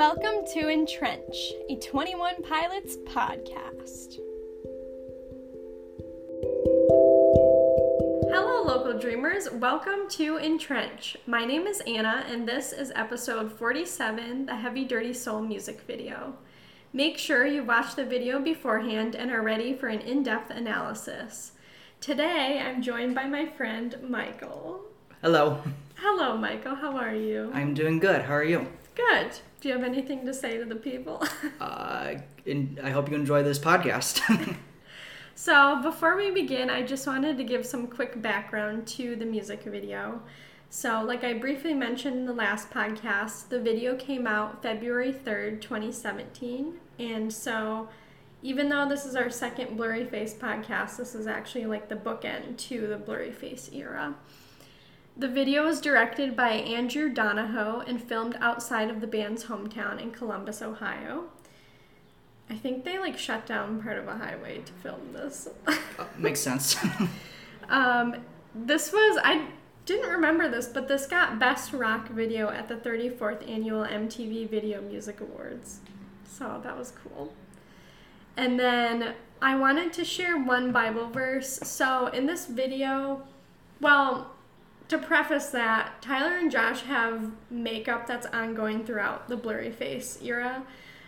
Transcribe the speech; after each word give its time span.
Welcome 0.00 0.46
to 0.54 0.70
Entrench, 0.70 1.52
a 1.68 1.76
21 1.76 2.42
Pilots 2.42 2.96
podcast. 3.04 4.16
Hello, 8.32 8.62
local 8.62 8.98
dreamers. 8.98 9.50
Welcome 9.52 10.08
to 10.12 10.38
Entrench. 10.38 11.18
My 11.26 11.44
name 11.44 11.66
is 11.66 11.82
Annah, 11.82 12.24
and 12.30 12.48
this 12.48 12.72
is 12.72 12.90
episode 12.96 13.52
47 13.52 14.46
the 14.46 14.56
Heavy 14.56 14.86
Dirty 14.86 15.12
Soul 15.12 15.42
music 15.42 15.82
video. 15.86 16.32
Make 16.94 17.18
sure 17.18 17.46
you 17.46 17.62
watch 17.62 17.94
the 17.94 18.06
video 18.06 18.40
beforehand 18.40 19.14
and 19.14 19.30
are 19.30 19.42
ready 19.42 19.74
for 19.74 19.88
an 19.88 20.00
in 20.00 20.22
depth 20.22 20.50
analysis. 20.50 21.52
Today, 22.00 22.58
I'm 22.58 22.80
joined 22.80 23.14
by 23.14 23.26
my 23.26 23.44
friend 23.44 23.98
Michael. 24.08 24.80
Hello. 25.20 25.62
Hello, 25.96 26.38
Michael. 26.38 26.76
How 26.76 26.96
are 26.96 27.14
you? 27.14 27.50
I'm 27.52 27.74
doing 27.74 27.98
good. 27.98 28.22
How 28.22 28.32
are 28.32 28.44
you? 28.44 28.66
Good. 29.08 29.32
Do 29.60 29.68
you 29.68 29.74
have 29.74 29.84
anything 29.84 30.26
to 30.26 30.34
say 30.34 30.58
to 30.58 30.64
the 30.64 30.76
people? 30.76 31.24
Uh, 31.60 32.14
in, 32.46 32.78
I 32.82 32.90
hope 32.90 33.10
you 33.10 33.16
enjoy 33.16 33.42
this 33.42 33.58
podcast. 33.58 34.22
so, 35.34 35.80
before 35.82 36.16
we 36.16 36.30
begin, 36.30 36.70
I 36.70 36.82
just 36.82 37.06
wanted 37.06 37.36
to 37.36 37.44
give 37.44 37.66
some 37.66 37.86
quick 37.86 38.20
background 38.22 38.86
to 38.88 39.14
the 39.14 39.26
music 39.26 39.62
video. 39.64 40.22
So, 40.70 41.02
like 41.02 41.22
I 41.22 41.34
briefly 41.34 41.74
mentioned 41.74 42.16
in 42.16 42.24
the 42.24 42.32
last 42.32 42.70
podcast, 42.70 43.48
the 43.50 43.60
video 43.60 43.94
came 43.94 44.26
out 44.26 44.62
February 44.62 45.12
3rd, 45.12 45.60
2017. 45.60 46.74
And 46.98 47.30
so, 47.32 47.88
even 48.42 48.70
though 48.70 48.88
this 48.88 49.04
is 49.04 49.14
our 49.14 49.28
second 49.28 49.76
Blurry 49.76 50.06
Face 50.06 50.32
podcast, 50.32 50.96
this 50.96 51.14
is 51.14 51.26
actually 51.26 51.66
like 51.66 51.88
the 51.88 51.96
bookend 51.96 52.56
to 52.68 52.86
the 52.86 52.96
Blurry 52.96 53.32
Face 53.32 53.70
era. 53.72 54.14
The 55.16 55.28
video 55.28 55.64
was 55.64 55.80
directed 55.80 56.36
by 56.36 56.50
Andrew 56.50 57.12
Donoho 57.12 57.86
and 57.86 58.02
filmed 58.02 58.36
outside 58.40 58.90
of 58.90 59.00
the 59.00 59.06
band's 59.06 59.44
hometown 59.44 60.00
in 60.00 60.12
Columbus, 60.12 60.62
Ohio. 60.62 61.24
I 62.48 62.54
think 62.54 62.84
they 62.84 62.98
like 62.98 63.18
shut 63.18 63.46
down 63.46 63.82
part 63.82 63.98
of 63.98 64.08
a 64.08 64.16
highway 64.16 64.58
to 64.58 64.72
film 64.72 65.12
this. 65.12 65.48
Uh, 65.66 65.76
makes 66.18 66.40
sense. 66.40 66.76
um, 67.68 68.16
this 68.54 68.92
was 68.92 69.20
I 69.22 69.46
didn't 69.86 70.10
remember 70.10 70.48
this, 70.48 70.66
but 70.66 70.88
this 70.88 71.06
got 71.06 71.38
Best 71.38 71.72
Rock 71.72 72.08
Video 72.08 72.50
at 72.50 72.68
the 72.68 72.76
34th 72.76 73.48
annual 73.48 73.84
MTV 73.84 74.48
Video 74.48 74.80
Music 74.80 75.20
Awards. 75.20 75.80
So 76.24 76.60
that 76.62 76.76
was 76.76 76.92
cool. 77.04 77.32
And 78.36 78.58
then 78.58 79.14
I 79.42 79.56
wanted 79.56 79.92
to 79.94 80.04
share 80.04 80.38
one 80.38 80.72
Bible 80.72 81.08
verse. 81.08 81.58
So 81.62 82.06
in 82.08 82.26
this 82.26 82.46
video, 82.46 83.22
well, 83.80 84.32
to 84.90 84.98
preface 84.98 85.46
that, 85.50 86.02
Tyler 86.02 86.36
and 86.36 86.50
Josh 86.50 86.82
have 86.82 87.30
makeup 87.48 88.06
that's 88.06 88.26
ongoing 88.26 88.84
throughout 88.84 89.28
the 89.28 89.36
blurry 89.36 89.70
face 89.70 90.18
era. 90.22 90.64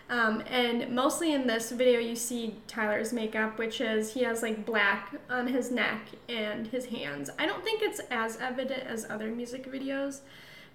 Um, 0.09 0.43
and 0.47 0.89
mostly 0.93 1.33
in 1.33 1.47
this 1.47 1.71
video, 1.71 1.99
you 1.99 2.15
see 2.15 2.55
Tyler's 2.67 3.11
makeup, 3.11 3.57
which 3.57 3.81
is 3.81 4.13
he 4.13 4.23
has 4.23 4.41
like 4.41 4.65
black 4.65 5.13
on 5.29 5.47
his 5.47 5.69
neck 5.69 6.07
and 6.29 6.67
his 6.67 6.85
hands. 6.85 7.29
I 7.37 7.45
don't 7.45 7.63
think 7.63 7.81
it's 7.81 7.99
as 8.09 8.37
evident 8.37 8.83
as 8.83 9.05
other 9.09 9.27
music 9.27 9.69
videos, 9.71 10.21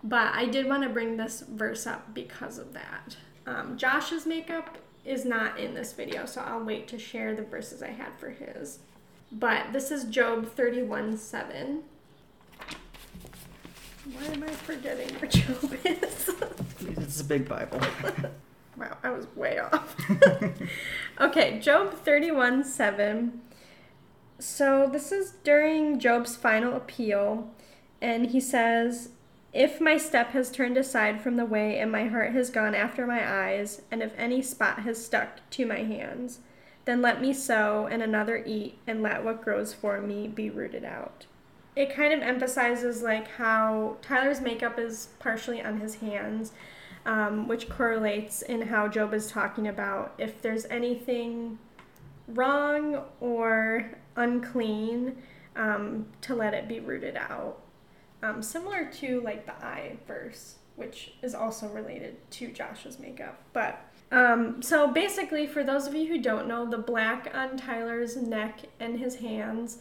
but 0.04 0.34
I 0.34 0.46
did 0.46 0.66
want 0.66 0.82
to 0.82 0.88
bring 0.88 1.16
this 1.16 1.40
verse 1.40 1.86
up 1.86 2.14
because 2.14 2.58
of 2.58 2.74
that. 2.74 3.16
Um, 3.46 3.78
Josh's 3.78 4.26
makeup 4.26 4.78
is 5.04 5.24
not 5.24 5.58
in 5.58 5.72
this 5.72 5.92
video, 5.92 6.26
so 6.26 6.42
I'll 6.42 6.64
wait 6.64 6.88
to 6.88 6.98
share 6.98 7.34
the 7.34 7.42
verses 7.42 7.82
I 7.82 7.90
had 7.90 8.18
for 8.18 8.30
his. 8.30 8.80
But 9.32 9.72
this 9.72 9.90
is 9.90 10.04
Job 10.04 10.52
31 10.52 11.16
7. 11.16 11.84
Why 14.12 14.24
am 14.32 14.42
I 14.42 14.48
forgetting 14.48 15.14
where 15.16 15.30
Job 15.30 15.76
is? 15.84 16.30
it's 16.80 17.20
a 17.20 17.24
big 17.24 17.46
Bible. 17.46 17.80
wow, 18.78 18.96
I 19.02 19.10
was 19.10 19.26
way 19.36 19.58
off. 19.58 19.96
okay, 21.20 21.58
Job 21.58 21.92
31 21.92 22.64
7. 22.64 23.40
So 24.38 24.88
this 24.90 25.12
is 25.12 25.32
during 25.44 25.98
Job's 25.98 26.36
final 26.36 26.74
appeal, 26.74 27.50
and 28.00 28.30
he 28.30 28.40
says, 28.40 29.10
If 29.52 29.78
my 29.78 29.98
step 29.98 30.30
has 30.30 30.50
turned 30.50 30.78
aside 30.78 31.20
from 31.20 31.36
the 31.36 31.44
way, 31.44 31.78
and 31.78 31.92
my 31.92 32.06
heart 32.06 32.32
has 32.32 32.48
gone 32.48 32.74
after 32.74 33.06
my 33.06 33.46
eyes, 33.46 33.82
and 33.90 34.02
if 34.02 34.12
any 34.16 34.40
spot 34.40 34.80
has 34.80 35.04
stuck 35.04 35.48
to 35.50 35.66
my 35.66 35.82
hands, 35.82 36.38
then 36.86 37.02
let 37.02 37.20
me 37.20 37.34
sow 37.34 37.86
and 37.86 38.02
another 38.02 38.42
eat, 38.46 38.78
and 38.86 39.02
let 39.02 39.22
what 39.22 39.42
grows 39.42 39.74
for 39.74 40.00
me 40.00 40.28
be 40.28 40.48
rooted 40.48 40.84
out 40.84 41.26
it 41.78 41.94
kind 41.94 42.12
of 42.12 42.20
emphasizes 42.22 43.02
like 43.04 43.28
how 43.28 43.96
Tyler's 44.02 44.40
makeup 44.40 44.80
is 44.80 45.10
partially 45.20 45.62
on 45.62 45.78
his 45.78 45.94
hands, 45.94 46.50
um, 47.06 47.46
which 47.46 47.68
correlates 47.68 48.42
in 48.42 48.62
how 48.62 48.88
Job 48.88 49.14
is 49.14 49.30
talking 49.30 49.68
about 49.68 50.12
if 50.18 50.42
there's 50.42 50.66
anything 50.66 51.56
wrong 52.26 53.04
or 53.20 53.92
unclean, 54.16 55.18
um, 55.54 56.06
to 56.20 56.34
let 56.34 56.52
it 56.52 56.66
be 56.66 56.80
rooted 56.80 57.16
out. 57.16 57.60
Um, 58.24 58.42
similar 58.42 58.90
to 58.94 59.20
like 59.20 59.46
the 59.46 59.54
eye 59.64 59.98
verse, 60.08 60.56
which 60.74 61.12
is 61.22 61.32
also 61.32 61.68
related 61.68 62.16
to 62.32 62.48
Josh's 62.48 62.98
makeup. 62.98 63.40
But 63.52 63.88
um, 64.10 64.62
so 64.62 64.88
basically, 64.88 65.46
for 65.46 65.62
those 65.62 65.86
of 65.86 65.94
you 65.94 66.08
who 66.08 66.20
don't 66.20 66.48
know, 66.48 66.68
the 66.68 66.76
black 66.76 67.30
on 67.32 67.56
Tyler's 67.56 68.16
neck 68.16 68.62
and 68.80 68.98
his 68.98 69.16
hands 69.16 69.78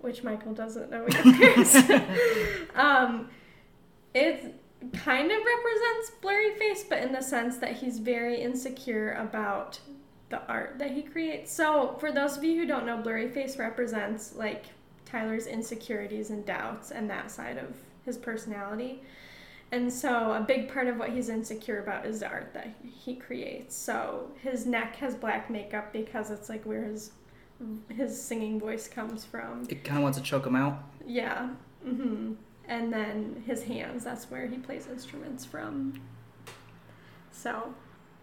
which 0.00 0.22
Michael 0.22 0.54
doesn't 0.54 0.90
know 0.90 1.06
yet. 1.08 1.24
um, 2.74 3.28
it 4.14 4.60
kind 4.92 5.30
of 5.30 5.38
represents 5.38 6.10
blurry 6.20 6.54
face, 6.58 6.84
but 6.88 7.02
in 7.02 7.12
the 7.12 7.22
sense 7.22 7.58
that 7.58 7.76
he's 7.76 7.98
very 7.98 8.40
insecure 8.40 9.12
about 9.12 9.78
the 10.30 10.46
art 10.46 10.78
that 10.78 10.92
he 10.92 11.02
creates. 11.02 11.52
So, 11.52 11.96
for 12.00 12.12
those 12.12 12.36
of 12.36 12.44
you 12.44 12.56
who 12.60 12.66
don't 12.66 12.86
know, 12.86 12.96
blurry 12.96 13.28
face 13.28 13.58
represents 13.58 14.34
like 14.34 14.66
Tyler's 15.04 15.46
insecurities 15.46 16.30
and 16.30 16.46
doubts 16.46 16.92
and 16.92 17.10
that 17.10 17.30
side 17.30 17.58
of 17.58 17.74
his 18.04 18.16
personality. 18.16 19.02
And 19.72 19.92
so, 19.92 20.32
a 20.32 20.40
big 20.40 20.72
part 20.72 20.88
of 20.88 20.98
what 20.98 21.10
he's 21.10 21.28
insecure 21.28 21.80
about 21.80 22.06
is 22.06 22.20
the 22.20 22.28
art 22.28 22.54
that 22.54 22.74
he 22.82 23.16
creates. 23.16 23.76
So, 23.76 24.30
his 24.42 24.66
neck 24.66 24.96
has 24.96 25.14
black 25.14 25.50
makeup 25.50 25.92
because 25.92 26.30
it's 26.30 26.48
like 26.48 26.64
where 26.64 26.84
his 26.84 27.12
his 27.88 28.20
singing 28.20 28.58
voice 28.58 28.88
comes 28.88 29.24
from. 29.24 29.66
It 29.68 29.84
kind 29.84 29.98
of 29.98 30.02
wants 30.02 30.18
to 30.18 30.24
choke 30.24 30.46
him 30.46 30.56
out. 30.56 30.82
Yeah. 31.06 31.50
Mm-hmm. 31.86 32.34
And 32.66 32.92
then 32.92 33.42
his 33.46 33.64
hands, 33.64 34.04
that's 34.04 34.30
where 34.30 34.46
he 34.46 34.56
plays 34.58 34.86
instruments 34.86 35.44
from. 35.44 36.00
So, 37.32 37.74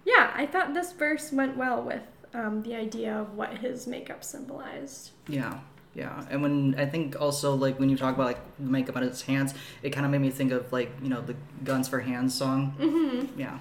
yeah, 0.06 0.32
I 0.36 0.46
thought 0.46 0.74
this 0.74 0.94
verse 0.94 1.32
went 1.32 1.58
well 1.58 1.82
with 1.82 2.04
um, 2.34 2.64
the 2.64 2.76
idea 2.76 3.16
of 3.16 3.34
what 3.34 3.58
his 3.58 3.88
makeup 3.88 4.24
symbolized. 4.24 5.12
Yeah. 5.28 5.60
Yeah, 5.96 6.24
and 6.30 6.44
when 6.44 6.76
I 6.78 6.86
think 6.86 7.20
also 7.20 7.56
like 7.56 7.80
when 7.80 7.90
you 7.90 7.98
talk 7.98 8.14
about 8.14 8.28
like 8.28 8.60
makeup 8.60 8.96
on 8.96 9.02
his 9.02 9.24
hands, 9.24 9.56
it 9.82 9.90
kind 9.90 10.06
of 10.06 10.12
made 10.12 10.22
me 10.22 10.30
think 10.30 10.52
of 10.52 10.72
like 10.72 10.92
you 11.02 11.10
know 11.10 11.22
the 11.22 11.36
"Guns 11.64 11.88
for 11.88 12.02
Hands" 12.02 12.32
song. 12.32 12.76
Mm-hmm. 12.80 13.40
Yeah. 13.40 13.58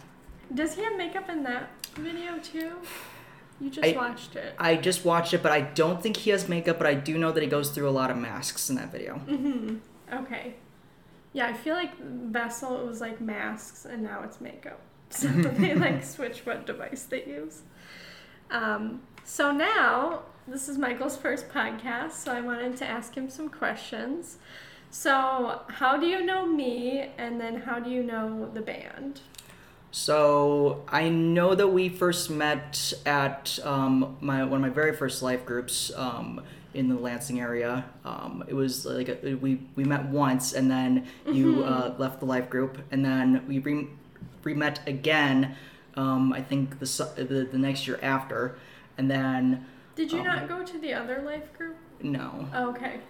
Does 0.53 0.75
he 0.75 0.85
have 0.85 0.99
makeup 0.99 1.31
in 1.31 1.43
that 1.45 1.71
video 1.95 2.39
too? 2.39 2.77
You 3.61 3.71
just 3.71 3.87
I, 3.87 3.97
watched 3.97 4.37
it. 4.37 4.55
I 4.59 4.77
just 4.77 5.05
watched 5.05 5.33
it, 5.33 5.43
but 5.43 5.53
I 5.53 5.63
don't 5.63 6.03
think 6.03 6.19
he 6.19 6.31
has 6.31 6.49
makeup. 6.49 6.79
But 6.79 6.87
I 6.87 6.95
do 6.95 7.17
know 7.17 7.33
that 7.33 7.43
he 7.43 7.49
goes 7.49 7.71
through 7.71 7.89
a 7.89 7.91
lot 7.91 8.11
of 8.11 8.17
masks 8.17 8.69
in 8.69 8.77
that 8.77 8.93
video. 8.93 9.21
Mm-hmm. 9.27 9.77
Okay. 10.13 10.55
Yeah, 11.33 11.47
I 11.47 11.53
feel 11.53 11.75
like 11.75 11.99
Vessel 11.99 12.81
it 12.81 12.87
was 12.87 13.01
like 13.01 13.21
masks, 13.21 13.85
and 13.85 14.03
now 14.03 14.23
it's 14.23 14.41
makeup. 14.41 14.81
So 15.09 15.29
they 15.29 15.75
like 15.75 16.05
switch 16.05 16.45
what 16.45 16.67
device 16.67 17.05
they 17.05 17.25
use. 17.25 17.63
Um, 18.51 19.03
so 19.25 19.53
now 19.53 20.23
this 20.49 20.69
is 20.69 20.79
Michael's 20.79 21.17
first 21.17 21.49
podcast, 21.49 22.13
so 22.13 22.33
I 22.33 22.41
wanted 22.41 22.77
to 22.79 22.87
ask 22.87 23.17
him 23.17 23.29
some 23.29 23.49
questions. 23.49 24.39
So, 24.91 25.63
how 25.69 25.97
do 25.99 26.07
you 26.07 26.25
know 26.25 26.47
me, 26.47 27.11
and 27.19 27.41
then 27.41 27.57
how 27.63 27.81
do 27.81 27.91
you 27.91 28.03
know 28.03 28.51
the 28.53 28.61
band? 28.61 29.21
So 29.97 30.85
I 30.89 31.09
know 31.09 31.55
that 31.55 31.69
we 31.69 31.89
first 31.89 32.29
met 32.29 32.93
at 33.07 33.59
um, 33.65 34.19
my 34.21 34.45
one 34.45 34.61
of 34.61 34.61
my 34.61 34.69
very 34.69 34.95
first 34.95 35.23
life 35.23 35.47
groups 35.47 35.91
um, 35.97 36.43
in 36.75 36.91
the 36.91 36.95
Lansing 36.95 37.41
area. 37.41 37.83
Um, 38.05 38.45
it 38.47 38.53
was 38.53 38.85
like 38.85 39.09
a, 39.09 39.35
we 39.37 39.63
we 39.75 39.85
met 39.85 40.05
once, 40.05 40.53
and 40.53 40.71
then 40.71 41.07
you 41.27 41.55
mm-hmm. 41.55 41.73
uh, 41.73 41.95
left 41.97 42.21
the 42.21 42.27
life 42.27 42.51
group, 42.51 42.77
and 42.91 43.03
then 43.03 43.43
we 43.49 43.59
re, 43.59 43.89
re 44.45 44.53
met 44.53 44.87
again. 44.87 45.57
Um, 45.95 46.35
I 46.35 46.43
think 46.43 46.79
the, 46.79 46.87
the, 47.17 47.49
the 47.51 47.59
next 47.59 47.87
year 47.87 47.99
after, 48.03 48.59
and 48.99 49.11
then. 49.11 49.65
Did 49.95 50.13
you 50.13 50.19
um, 50.19 50.27
not 50.27 50.47
go 50.47 50.63
to 50.63 50.79
the 50.79 50.93
other 50.93 51.23
life 51.23 51.57
group? 51.57 51.77
No. 52.03 52.47
Oh, 52.53 52.69
okay. 52.69 53.01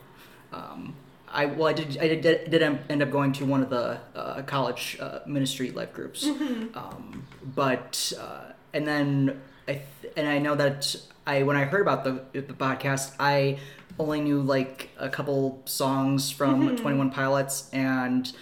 I 1.28 1.46
well, 1.46 1.69
I 1.69 1.73
did 1.73 1.99
I 1.99 2.08
did, 2.08 2.50
did 2.50 2.62
end 2.62 3.02
up 3.02 3.11
going 3.11 3.32
to 3.34 3.44
one 3.44 3.62
of 3.62 3.70
the 3.70 3.99
uh, 4.14 4.43
college 4.43 4.96
uh, 5.00 5.20
ministry 5.26 5.70
life 5.70 5.93
groups, 5.93 6.25
mm-hmm. 6.25 6.76
um, 6.76 7.26
but 7.55 8.12
uh, 8.19 8.52
and 8.73 8.87
then 8.87 9.40
I 9.69 9.73
th- 9.73 10.12
and 10.17 10.28
I 10.28 10.38
know 10.38 10.55
that 10.55 10.96
I 11.26 11.43
when 11.43 11.56
I 11.56 11.64
heard 11.64 11.82
about 11.82 12.05
the 12.05 12.40
the 12.40 12.55
podcast 12.55 13.14
I 13.19 13.58
only 13.99 14.20
knew 14.20 14.40
like 14.40 14.90
a 14.99 15.08
couple 15.08 15.62
songs 15.64 16.31
from 16.31 16.67
mm-hmm. 16.67 16.76
Twenty 16.76 16.99
One 16.99 17.11
Pilots 17.11 17.69
and 17.73 18.32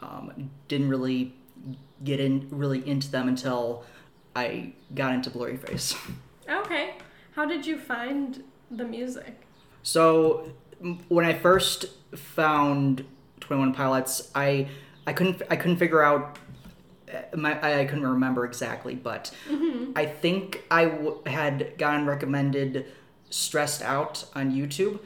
um, 0.00 0.50
didn't 0.68 0.88
really 0.88 1.34
get 2.02 2.20
in 2.20 2.48
really 2.50 2.86
into 2.88 3.10
them 3.10 3.28
until 3.28 3.84
I 4.36 4.72
got 4.94 5.14
into 5.14 5.30
Blurryface. 5.30 5.96
Okay. 6.46 6.96
How 7.34 7.46
did 7.46 7.64
you 7.64 7.78
find 7.78 8.44
the 8.70 8.84
music? 8.84 9.40
So 9.82 10.52
when 11.08 11.24
I 11.24 11.34
first 11.34 11.86
found 12.14 13.04
Twenty 13.40 13.60
One 13.60 13.72
Pilots, 13.72 14.30
I 14.34 14.68
I 15.06 15.12
couldn't 15.12 15.42
I 15.50 15.56
couldn't 15.56 15.76
figure 15.76 16.02
out 16.02 16.38
uh, 17.12 17.36
my 17.36 17.80
I, 17.80 17.84
couldn't 17.84 18.06
remember 18.06 18.44
exactly, 18.44 18.94
but 18.94 19.30
I 19.96 20.06
think 20.06 20.64
I 20.70 20.86
w- 20.86 21.20
had 21.26 21.76
gotten 21.78 22.06
recommended 22.06 22.86
"Stressed 23.30 23.82
Out" 23.82 24.24
on 24.34 24.52
YouTube, 24.52 24.98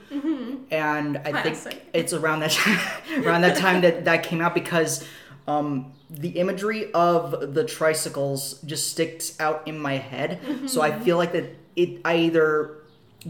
and 0.71 1.19
I 1.19 1.43
think 1.43 1.83
it's 1.93 2.13
around 2.13 2.41
that 2.41 2.53
time, 2.53 2.79
around 3.25 3.43
that 3.43 3.57
time 3.57 3.81
that 3.83 4.05
that 4.05 4.23
came 4.23 4.41
out 4.41 4.55
because. 4.55 5.05
Um, 5.47 5.95
the 6.11 6.29
imagery 6.41 6.93
of 6.93 7.55
the 7.55 7.65
tricycles 7.65 8.61
just 8.63 8.91
sticks 8.91 9.39
out 9.41 9.67
in 9.67 9.79
my 9.79 9.97
head, 9.97 10.41
so 10.67 10.83
I 10.83 10.99
feel 11.01 11.17
like 11.17 11.33
that 11.33 11.57
it. 11.75 12.01
I 12.05 12.17
either 12.17 12.78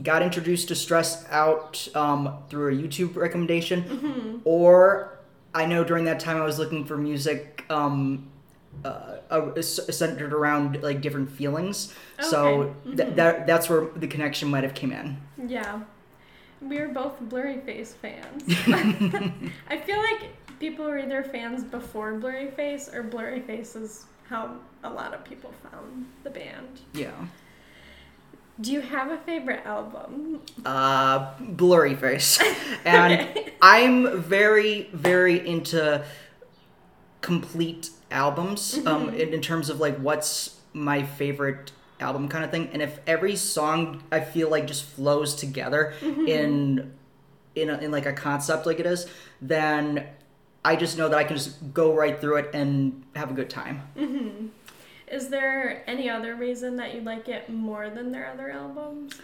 got 0.02 0.22
introduced 0.22 0.68
to 0.68 0.74
stress 0.74 1.26
out 1.30 1.88
um, 1.94 2.34
through 2.50 2.74
a 2.74 2.82
YouTube 2.82 3.16
recommendation, 3.16 4.40
or 4.44 5.18
I 5.54 5.66
know 5.66 5.84
during 5.84 6.04
that 6.04 6.20
time 6.20 6.36
I 6.36 6.44
was 6.44 6.58
looking 6.58 6.84
for 6.84 6.96
music 6.96 7.64
um, 7.70 8.28
uh, 8.84 9.16
uh, 9.30 9.62
centered 9.62 10.32
around 10.32 10.82
like 10.82 11.00
different 11.00 11.30
feelings. 11.30 11.94
So 12.20 12.74
Okay. 12.86 12.96
th- 12.96 13.16
that 13.16 13.46
that's 13.46 13.68
where 13.68 13.86
the 13.96 14.06
connection 14.06 14.48
might 14.50 14.62
have 14.64 14.74
came 14.74 14.92
in. 14.92 15.16
Yeah. 15.46 15.80
We're 16.60 16.88
both 16.88 17.20
Blurry 17.20 17.58
Face 17.60 17.94
fans. 17.94 18.42
I 19.68 19.76
feel 19.78 19.98
like 19.98 20.30
people 20.58 20.86
are 20.88 20.98
either 20.98 21.22
fans 21.22 21.62
before 21.64 22.14
Blurry 22.14 22.50
Face 22.50 22.90
or 22.92 23.02
Blurry 23.04 23.40
Face 23.40 23.76
is 23.76 24.06
how 24.28 24.56
a 24.84 24.90
lot 24.90 25.14
of 25.14 25.24
people 25.24 25.52
found 25.70 26.06
the 26.24 26.30
band. 26.30 26.80
Yeah. 26.92 27.12
Do 28.60 28.72
you 28.72 28.80
have 28.80 29.10
a 29.10 29.18
favorite 29.18 29.64
album? 29.64 30.40
Uh, 30.64 31.32
blurry 31.40 31.94
face, 31.94 32.40
and 32.84 33.12
Okay. 33.20 33.52
I'm 33.62 34.20
very 34.20 34.88
very 34.92 35.46
into 35.46 36.04
complete 37.20 37.90
albums 38.10 38.84
um, 38.86 39.10
in, 39.10 39.34
in 39.34 39.40
terms 39.40 39.68
of 39.70 39.80
like 39.80 39.96
what's 39.98 40.56
my 40.72 41.02
favorite 41.04 41.72
album 42.00 42.28
kind 42.28 42.44
of 42.44 42.50
thing. 42.50 42.68
And 42.72 42.80
if 42.82 43.00
every 43.06 43.34
song 43.36 44.02
i 44.12 44.20
feel 44.20 44.48
like 44.50 44.66
just 44.66 44.84
flows 44.84 45.34
together 45.34 45.94
in 46.02 46.92
in, 47.54 47.70
a, 47.70 47.78
in 47.78 47.90
like 47.90 48.06
a 48.06 48.12
concept 48.12 48.66
like 48.66 48.78
it 48.78 48.86
is 48.86 49.06
then 49.42 50.06
i 50.64 50.76
just 50.76 50.96
know 50.96 51.08
that 51.08 51.18
i 51.18 51.24
can 51.24 51.36
just 51.36 51.74
go 51.74 51.92
right 51.92 52.20
through 52.20 52.36
it 52.36 52.50
and 52.54 53.02
have 53.16 53.30
a 53.32 53.34
good 53.34 53.50
time 53.50 53.82
Is 55.10 55.28
there 55.28 55.82
any 55.86 56.08
other 56.08 56.34
reason 56.34 56.76
that 56.76 56.94
you 56.94 57.00
like 57.00 57.28
it 57.28 57.48
more 57.48 57.90
than 57.90 58.12
their 58.12 58.26
other 58.26 58.50
albums? 58.50 59.14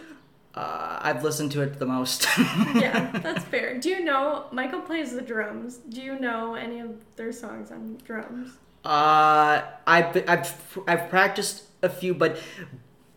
uh, 0.55 0.99
i've 1.01 1.23
listened 1.23 1.51
to 1.51 1.61
it 1.61 1.79
the 1.79 1.85
most 1.85 2.25
yeah, 2.75 3.11
that's 3.23 3.43
fair. 3.45 3.77
Do 3.77 3.89
you 3.89 4.03
know 4.03 4.45
Michael 4.51 4.81
plays 4.81 5.11
the 5.11 5.21
drums? 5.21 5.77
Do 5.77 6.01
you 6.01 6.17
know 6.19 6.55
any 6.55 6.79
of 6.79 6.91
their 7.15 7.31
songs 7.31 7.71
on 7.71 7.97
drums? 8.05 8.57
Uh, 8.83 9.63
I've, 9.87 10.29
I've 10.29 10.79
I've 10.87 11.09
practiced 11.09 11.63
a 11.81 11.89
few, 11.89 12.13
but 12.13 12.37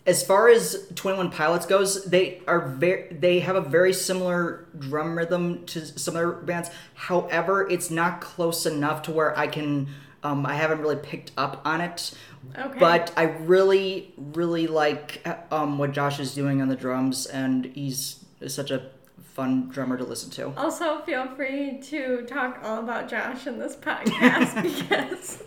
as 0.07 0.25
far 0.25 0.49
as 0.49 0.89
Twenty 0.95 1.19
One 1.19 1.31
Pilots 1.31 1.67
goes, 1.67 2.05
they 2.07 2.41
are 2.49 2.61
very 2.61 3.13
they 3.13 3.41
have 3.41 3.55
a 3.57 3.61
very 3.61 3.93
similar 3.93 4.67
drum 4.79 5.17
rhythm 5.17 5.65
to 5.67 5.85
some 5.87 6.17
other 6.17 6.33
bands. 6.33 6.71
However, 6.95 7.69
it's 7.69 7.91
not 7.91 8.21
close 8.21 8.67
enough 8.67 9.03
to 9.03 9.13
where 9.13 9.39
I 9.39 9.47
can. 9.47 9.89
Um, 10.23 10.45
I 10.45 10.55
haven't 10.55 10.81
really 10.81 10.97
picked 10.97 11.33
up 11.37 11.63
on 11.65 11.81
it. 11.81 12.13
Okay. 12.57 12.79
But 12.79 13.13
I 13.17 13.25
really, 13.25 14.13
really 14.17 14.67
like 14.67 15.27
um, 15.53 15.79
what 15.79 15.93
Josh 15.93 16.19
is 16.19 16.35
doing 16.35 16.61
on 16.61 16.69
the 16.69 16.77
drums, 16.77 17.27
and 17.27 17.67
he's 17.67 18.25
such 18.47 18.71
a 18.71 18.91
fun 19.39 19.69
drummer 19.69 19.97
to 19.97 20.05
listen 20.05 20.31
to. 20.31 20.53
Also, 20.57 21.01
feel 21.03 21.29
free 21.37 21.79
to 21.83 22.23
talk 22.27 22.59
all 22.65 22.81
about 22.81 23.09
Josh 23.09 23.47
in 23.47 23.59
this 23.59 23.77
podcast 23.77 24.63
because 24.63 25.43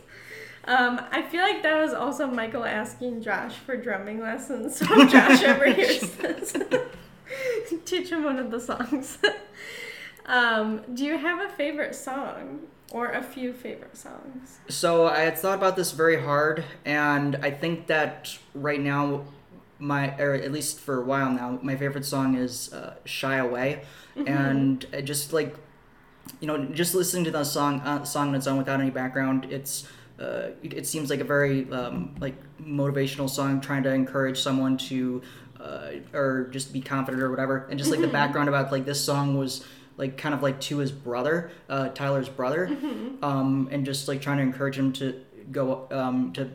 um, 0.66 1.02
I 1.12 1.24
feel 1.24 1.42
like 1.42 1.64
that 1.64 1.82
was 1.82 1.94
also 1.94 2.28
Michael 2.28 2.64
asking 2.64 3.22
Josh 3.22 3.56
for 3.56 3.76
drumming 3.76 4.22
lessons. 4.22 4.78
So 4.78 4.86
if 5.02 5.12
Josh 5.12 5.44
ever 5.44 5.66
hears 5.74 6.02
this, 6.02 6.54
teach 7.86 8.10
him 8.10 8.24
one 8.24 8.38
of 8.38 8.52
the 8.52 8.60
songs. 8.60 9.18
um, 10.26 10.84
do 10.94 11.04
you 11.04 11.18
have 11.18 11.42
a 11.42 11.50
favorite 11.54 11.96
song 11.96 12.62
or 12.92 13.08
a 13.08 13.24
few 13.24 13.54
favorite 13.54 13.98
songs? 13.98 14.60
So 14.70 15.08
I 15.08 15.20
had 15.22 15.38
thought 15.38 15.58
about 15.58 15.76
this 15.76 15.92
very 15.92 16.22
hard, 16.22 16.64
and 16.86 17.38
I 17.38 17.52
think 17.52 17.88
that 17.88 18.38
right 18.54 18.80
now, 18.80 19.26
my 19.80 20.16
or 20.20 20.34
at 20.34 20.52
least 20.52 20.80
for 20.80 21.02
a 21.02 21.04
while 21.04 21.32
now, 21.32 21.60
my 21.62 21.76
favorite 21.76 22.06
song 22.06 22.36
is 22.36 22.72
uh, 22.74 22.96
"Shy 23.06 23.38
Away," 23.38 23.84
and 24.16 24.86
just 25.04 25.34
like, 25.34 25.56
you 26.40 26.48
know, 26.48 26.66
just 26.66 26.94
listening 26.94 27.24
to 27.26 27.32
that 27.32 27.48
song 27.48 27.82
uh, 27.82 28.04
song 28.04 28.30
on 28.30 28.36
its 28.36 28.48
own 28.48 28.58
without 28.58 28.80
any 28.80 28.92
background, 28.92 29.46
it's. 29.50 29.88
Uh, 30.20 30.52
it, 30.62 30.74
it 30.74 30.86
seems 30.86 31.10
like 31.10 31.20
a 31.20 31.24
very 31.24 31.68
um, 31.72 32.14
like 32.20 32.36
motivational 32.62 33.28
song 33.28 33.60
trying 33.60 33.82
to 33.82 33.92
encourage 33.92 34.40
someone 34.40 34.78
to 34.78 35.20
uh, 35.60 35.94
or 36.14 36.48
just 36.52 36.72
be 36.72 36.80
confident 36.80 37.24
or 37.24 37.32
whatever 37.32 37.66
and 37.70 37.80
just 37.80 37.90
like 37.90 38.02
the 38.02 38.08
background 38.20 38.48
about 38.48 38.72
like 38.72 38.86
this 38.86 39.04
song 39.04 39.36
was 39.36 39.66
like 40.02 40.18
kind 40.18 40.34
of 40.36 40.42
like 40.42 40.60
to 40.60 40.80
his 40.80 40.92
brother 40.92 41.52
uh, 41.70 41.88
tyler's 41.90 42.28
brother 42.28 42.66
um, 43.22 43.70
and 43.72 43.86
just 43.86 44.08
like 44.10 44.20
trying 44.22 44.38
to 44.38 44.44
encourage 44.44 44.78
him 44.78 44.92
to 44.92 45.24
go 45.52 45.88
um, 45.92 46.34
to 46.34 46.50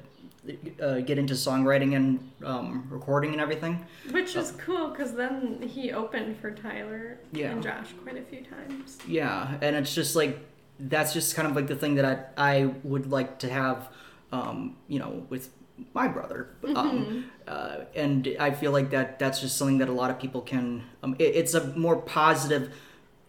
uh, 0.83 1.01
get 1.01 1.17
into 1.19 1.35
songwriting 1.35 1.95
and 1.97 2.31
um, 2.45 2.87
recording 2.91 3.33
and 3.33 3.41
everything 3.41 3.85
Which 4.11 4.35
is 4.37 4.51
cool 4.59 4.89
because 4.89 5.15
then 5.15 5.63
he 5.63 5.93
opened 5.93 6.39
for 6.41 6.51
Tyler 6.51 7.19
Yeah. 7.33 7.53
and 7.53 7.63
Josh 7.63 7.89
quite 8.03 8.17
a 8.19 8.23
few 8.23 8.43
times. 8.45 8.99
yeah 9.09 9.57
and 9.63 9.75
it's 9.77 9.95
just 9.95 10.15
like 10.17 10.39
that's 10.79 11.13
just 11.15 11.35
kind 11.37 11.49
of 11.49 11.57
like 11.57 11.69
the 11.69 11.77
thing 11.77 11.95
that 11.95 12.33
i, 12.37 12.53
I 12.61 12.65
would 12.83 13.11
like 13.11 13.39
to 13.39 13.49
have 13.49 13.89
um, 14.33 14.77
you 14.89 14.99
know 14.99 15.25
with 15.31 15.51
my 15.95 16.09
brother 16.09 16.49
um, 16.75 17.27
uh, 17.47 17.77
and 17.95 18.29
i 18.41 18.51
feel 18.51 18.73
like 18.73 18.91
that 18.91 19.19
that's 19.19 19.41
just 19.41 19.57
something 19.59 19.79
that 19.79 19.89
a 19.89 19.93
lot 19.93 20.11
of 20.11 20.19
people 20.19 20.41
can 20.41 20.83
um, 21.03 21.15
it, 21.19 21.31
it's 21.41 21.55
a 21.55 21.63
more 21.77 21.97
positive 21.97 22.63
it- 22.65 22.73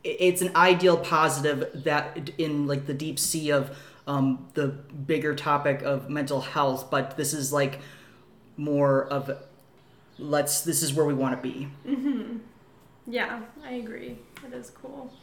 it's 0.07 0.41
an 0.41 0.55
ideal 0.55 0.97
positive 0.97 1.83
that 1.83 2.29
in 2.37 2.67
like 2.67 2.85
the 2.85 2.93
deep 2.93 3.19
sea 3.19 3.51
of 3.51 3.77
um, 4.07 4.47
the 4.53 4.67
bigger 4.67 5.35
topic 5.35 5.81
of 5.81 6.09
mental 6.09 6.41
health 6.41 6.89
but 6.89 7.17
this 7.17 7.33
is 7.33 7.51
like 7.51 7.79
more 8.55 9.05
of 9.05 9.31
let's 10.17 10.61
this 10.61 10.81
is 10.81 10.93
where 10.93 11.05
we 11.05 11.13
want 11.13 11.35
to 11.35 11.49
be 11.49 11.67
Yeah, 13.07 13.41
I 13.63 13.75
agree. 13.75 14.17
It 14.45 14.53
is 14.53 14.69
cool. 14.69 15.13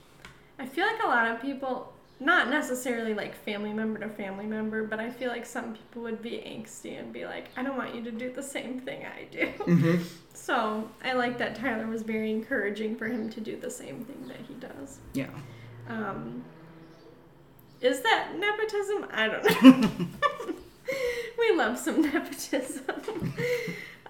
I 0.59 0.67
feel 0.67 0.87
like 0.87 1.03
a 1.03 1.07
lot 1.07 1.31
of 1.31 1.43
people, 1.43 1.93
not 2.21 2.49
necessarily 2.49 3.13
like 3.15 3.35
family 3.35 3.73
member 3.73 3.99
to 4.01 4.09
family 4.09 4.47
member, 4.47 4.85
but 4.85 5.01
I 5.01 5.11
feel 5.11 5.29
like 5.31 5.45
some 5.45 5.75
people 5.75 6.03
would 6.03 6.23
be 6.23 6.31
angsty 6.47 6.99
and 6.99 7.13
be 7.13 7.27
like, 7.27 7.49
I 7.57 7.63
don't 7.63 7.77
want 7.77 7.95
you 7.95 8.03
to 8.05 8.11
do 8.13 8.33
the 8.33 8.43
same 8.43 8.81
thing 8.81 9.05
I 9.05 9.25
do. 9.25 10.01
So 10.37 10.91
I 11.03 11.13
like 11.13 11.39
that 11.39 11.55
Tyler 11.55 11.87
was 11.87 12.03
very 12.03 12.31
encouraging 12.31 12.97
for 12.97 13.07
him 13.07 13.31
to 13.31 13.41
do 13.41 13.57
the 13.57 13.71
same 13.71 14.05
thing 14.05 14.27
that 14.29 14.41
he 14.47 14.55
does. 14.55 14.99
yeah 15.15 15.29
Um, 15.89 16.45
is 17.81 18.01
that 18.03 18.33
nepotism? 18.37 19.07
I 19.13 19.29
don't 19.29 19.63
know. 19.63 20.07
we 21.39 21.57
love 21.57 21.79
some 21.79 22.03
nepotism. 22.03 22.85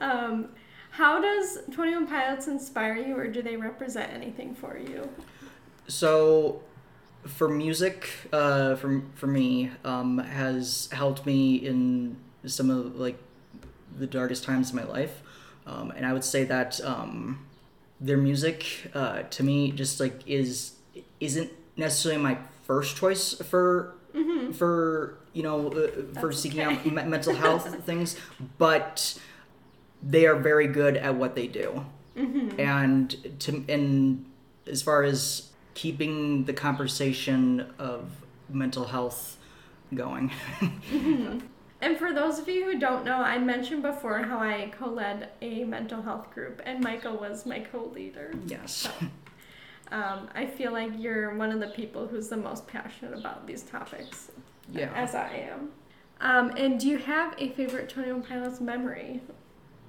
um, 0.00 0.48
how 0.90 1.20
does 1.20 1.58
21 1.72 2.06
Pilots 2.06 2.46
inspire 2.48 2.96
you, 2.96 3.16
or 3.16 3.26
do 3.28 3.42
they 3.42 3.56
represent 3.56 4.12
anything 4.12 4.54
for 4.54 4.78
you? 4.78 5.08
So, 5.88 6.62
for 7.26 7.48
music, 7.48 8.08
uh, 8.32 8.76
for 8.76 9.02
for 9.14 9.26
me, 9.26 9.70
um, 9.84 10.18
has 10.18 10.88
helped 10.92 11.24
me 11.26 11.56
in 11.56 12.16
some 12.46 12.70
of 12.70 12.96
like 12.96 13.18
the 13.98 14.06
darkest 14.06 14.44
times 14.44 14.70
of 14.70 14.76
my 14.76 14.84
life, 14.84 15.22
um, 15.66 15.90
and 15.96 16.04
I 16.06 16.12
would 16.12 16.24
say 16.24 16.44
that 16.44 16.80
um, 16.84 17.46
their 18.00 18.16
music, 18.18 18.90
uh, 18.94 19.22
to 19.22 19.42
me, 19.42 19.72
just 19.72 20.00
like 20.00 20.20
is 20.26 20.72
isn't 21.20 21.50
necessarily 21.76 22.20
my 22.22 22.38
first 22.64 22.96
choice 22.96 23.34
for 23.34 23.94
for 24.52 25.18
you 25.32 25.42
know 25.42 25.68
uh, 25.68 26.20
for 26.20 26.28
That's 26.28 26.38
seeking 26.40 26.60
okay. 26.60 26.76
out 26.76 26.86
me- 26.86 27.02
mental 27.04 27.34
health 27.34 27.84
things, 27.86 28.16
but 28.58 29.18
they 30.02 30.26
are 30.26 30.36
very 30.36 30.66
good 30.66 30.96
at 30.96 31.14
what 31.14 31.34
they 31.34 31.46
do. 31.46 31.86
And 32.58 33.16
to 33.40 33.64
and 33.68 34.24
as 34.68 34.82
far 34.82 35.02
as 35.02 35.50
keeping 35.74 36.44
the 36.44 36.52
conversation 36.52 37.72
of 37.78 38.08
mental 38.48 38.84
health 38.84 39.36
going 39.94 40.30
And 41.80 41.98
for 41.98 42.14
those 42.14 42.38
of 42.38 42.48
you 42.48 42.64
who 42.64 42.78
don't 42.78 43.04
know, 43.04 43.16
I 43.18 43.36
mentioned 43.38 43.82
before 43.82 44.22
how 44.22 44.38
I 44.38 44.72
co 44.78 44.88
led 44.88 45.28
a 45.42 45.64
mental 45.64 46.00
health 46.00 46.30
group, 46.32 46.62
and 46.64 46.82
Michael 46.82 47.16
was 47.18 47.44
my 47.44 47.60
co 47.60 47.90
leader. 47.94 48.32
yes 48.46 48.88
Um, 49.92 50.28
I 50.34 50.46
feel 50.46 50.72
like 50.72 50.92
you're 50.96 51.36
one 51.36 51.52
of 51.52 51.60
the 51.60 51.68
people 51.68 52.06
who's 52.06 52.28
the 52.28 52.38
most 52.38 52.66
passionate 52.66 53.18
about 53.18 53.46
these 53.46 53.62
topics, 53.62 54.30
yeah 54.72 54.90
as 54.94 55.14
I 55.14 55.50
am. 55.52 55.70
Um, 56.20 56.56
and 56.56 56.80
do 56.80 56.88
you 56.88 56.96
have 56.98 57.34
a 57.38 57.50
favorite 57.50 57.90
Twenty 57.90 58.10
One 58.10 58.22
Pilots 58.22 58.60
memory? 58.60 59.20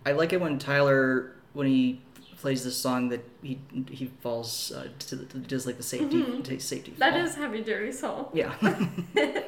I 0.05 0.11
like 0.11 0.33
it 0.33 0.41
when 0.41 0.59
Tyler 0.59 1.35
when 1.53 1.67
he 1.67 2.01
plays 2.45 2.63
this 2.63 2.77
song 2.77 3.09
that 3.09 3.23
he 3.41 3.57
he 3.89 4.05
falls 4.21 4.71
uh, 4.77 4.87
to 4.99 5.15
the, 5.15 5.25
does 5.53 5.65
like 5.65 5.77
the 5.77 5.89
safety 5.95 6.21
Mhm. 6.21 6.43
t- 6.43 6.59
safety. 6.59 6.93
That 6.99 7.13
fall. 7.13 7.23
is 7.25 7.33
Heavy 7.41 7.61
Dirty 7.69 7.91
Soul. 7.91 8.29
yeah. 8.41 8.53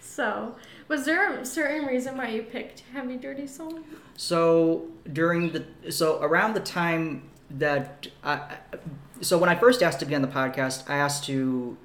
So, 0.00 0.54
was 0.88 1.04
there 1.04 1.22
a 1.40 1.44
certain 1.44 1.86
reason 1.86 2.16
why 2.16 2.28
you 2.28 2.42
picked 2.42 2.80
Heavy 2.92 3.16
Dirty 3.16 3.46
Soul? 3.46 3.80
So 4.16 4.86
during 5.12 5.52
the 5.54 5.62
so 5.90 6.06
around 6.22 6.54
the 6.54 6.60
time 6.80 7.02
that 7.58 8.06
I, 8.22 8.32
I- 8.32 8.58
so 9.20 9.36
when 9.38 9.50
I 9.50 9.56
first 9.64 9.82
asked 9.82 10.00
to 10.00 10.06
be 10.06 10.14
on 10.14 10.22
the 10.22 10.28
podcast, 10.42 10.88
I 10.88 10.96
asked 11.06 11.24
to 11.26 11.76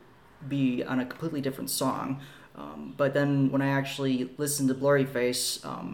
be 0.48 0.84
on 0.84 1.00
a 1.00 1.06
completely 1.06 1.42
different 1.42 1.70
song. 1.70 2.22
Um, 2.56 2.94
but 2.98 3.14
then 3.14 3.52
when 3.52 3.62
I 3.62 3.68
actually 3.82 4.30
listened 4.38 4.70
to 4.70 4.76
Blurry 4.76 5.06
Face, 5.06 5.64
um, 5.66 5.88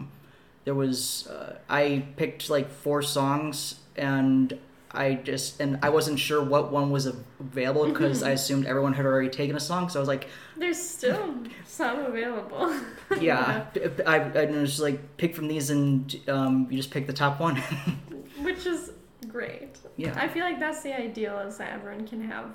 there 0.64 0.74
was 0.84 1.26
uh, 1.26 1.56
I 1.68 2.04
picked 2.16 2.48
like 2.56 2.68
four 2.70 3.02
songs 3.02 3.56
and 3.96 4.58
I 4.94 5.14
just 5.14 5.60
and 5.60 5.78
I 5.82 5.88
wasn't 5.88 6.18
sure 6.18 6.42
what 6.42 6.70
one 6.70 6.90
was 6.90 7.06
available 7.06 7.86
because 7.86 8.22
I 8.22 8.30
assumed 8.30 8.66
everyone 8.66 8.92
had 8.92 9.06
already 9.06 9.30
taken 9.30 9.56
a 9.56 9.60
song. 9.60 9.88
So 9.88 9.98
I 9.98 10.02
was 10.02 10.08
like, 10.08 10.28
There's 10.56 10.80
still 10.80 11.34
some 11.64 12.00
available. 12.00 12.74
yeah, 13.20 13.66
I, 14.06 14.20
I 14.20 14.44
was 14.46 14.80
like 14.80 15.16
pick 15.16 15.34
from 15.34 15.48
these 15.48 15.70
and 15.70 16.14
um, 16.28 16.66
you 16.70 16.76
just 16.76 16.90
pick 16.90 17.06
the 17.06 17.12
top 17.12 17.40
one. 17.40 17.56
Which 18.40 18.66
is 18.66 18.92
great. 19.28 19.78
yeah. 19.96 20.14
I 20.16 20.28
feel 20.28 20.44
like 20.44 20.60
that's 20.60 20.82
the 20.82 20.98
ideal 20.98 21.38
is 21.38 21.56
that 21.58 21.72
everyone 21.72 22.06
can 22.06 22.22
have 22.28 22.50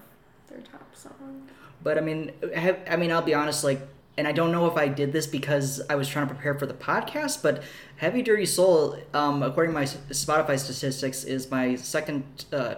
their 0.47 0.59
top 0.59 0.95
song. 0.95 1.47
But 1.83 1.97
I 1.97 2.01
mean, 2.01 2.31
have, 2.55 2.79
I 2.89 2.97
mean, 2.97 3.11
I'll 3.11 3.21
be 3.21 3.33
honest. 3.33 3.63
Like, 3.63 3.81
and 4.17 4.27
I 4.27 4.31
don't 4.31 4.51
know 4.51 4.65
if 4.67 4.75
I 4.77 4.87
did 4.87 5.13
this 5.13 5.27
because 5.27 5.81
I 5.89 5.95
was 5.95 6.07
trying 6.07 6.27
to 6.27 6.33
prepare 6.33 6.55
for 6.55 6.65
the 6.65 6.73
podcast. 6.73 7.43
But 7.43 7.63
"Heavy 7.97 8.21
Dirty 8.21 8.45
Soul," 8.45 8.97
um, 9.13 9.43
according 9.43 9.73
to 9.73 9.79
my 9.79 9.85
Spotify 9.85 10.59
statistics, 10.59 11.23
is 11.23 11.49
my 11.51 11.75
second 11.75 12.45
uh, 12.51 12.75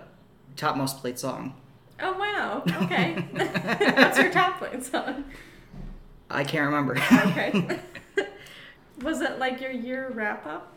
top 0.55 0.75
most 0.75 0.97
played 0.99 1.17
song. 1.17 1.55
Oh 2.01 2.17
wow. 2.17 2.63
Okay. 2.83 3.13
What's 3.95 4.17
your 4.17 4.31
top 4.31 4.59
played 4.59 4.83
song? 4.83 5.25
I 6.29 6.43
can't 6.43 6.65
remember. 6.65 6.97
Okay. 6.97 7.79
Was 9.01 9.21
it 9.21 9.39
like 9.39 9.61
your 9.61 9.71
year 9.71 10.11
wrap 10.13 10.45
up? 10.45 10.75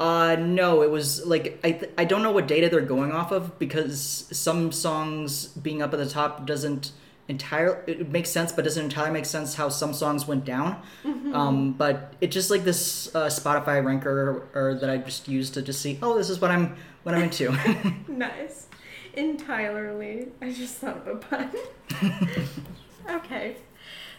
uh, 0.00 0.34
no, 0.40 0.82
it 0.82 0.90
was 0.90 1.26
like 1.26 1.60
I 1.62 1.72
th- 1.72 1.92
I 1.98 2.04
don't 2.06 2.22
know 2.22 2.30
what 2.32 2.48
data 2.48 2.70
they're 2.70 2.80
going 2.80 3.12
off 3.12 3.32
of 3.32 3.58
because 3.58 4.26
some 4.32 4.72
songs 4.72 5.48
being 5.48 5.82
up 5.82 5.92
at 5.92 5.98
the 5.98 6.08
top 6.08 6.46
doesn't 6.46 6.92
entirely 7.30 7.78
it 7.86 8.08
makes 8.10 8.28
sense, 8.28 8.52
but 8.52 8.64
doesn't 8.64 8.84
entirely 8.84 9.12
make 9.12 9.24
sense 9.24 9.54
how 9.54 9.68
some 9.70 9.94
songs 9.94 10.26
went 10.26 10.44
down. 10.44 10.82
Um, 11.32 11.72
but 11.72 12.12
it's 12.20 12.34
just 12.34 12.50
like 12.50 12.64
this 12.64 13.14
uh, 13.14 13.26
Spotify 13.26 13.82
ranker 13.82 14.48
or 14.54 14.74
that 14.74 14.90
I 14.90 14.98
just 14.98 15.28
use 15.28 15.48
to 15.50 15.62
just 15.62 15.80
see. 15.80 15.98
Oh, 16.02 16.18
this 16.18 16.28
is 16.28 16.40
what 16.40 16.50
I'm 16.50 16.76
what 17.04 17.14
I'm 17.14 17.22
into. 17.22 17.56
Nice. 18.08 18.66
Entirely. 19.14 20.28
I 20.42 20.52
just 20.52 20.76
thought 20.76 20.98
of 20.98 21.06
a 21.06 21.16
pun. 21.16 21.50
okay. 23.10 23.56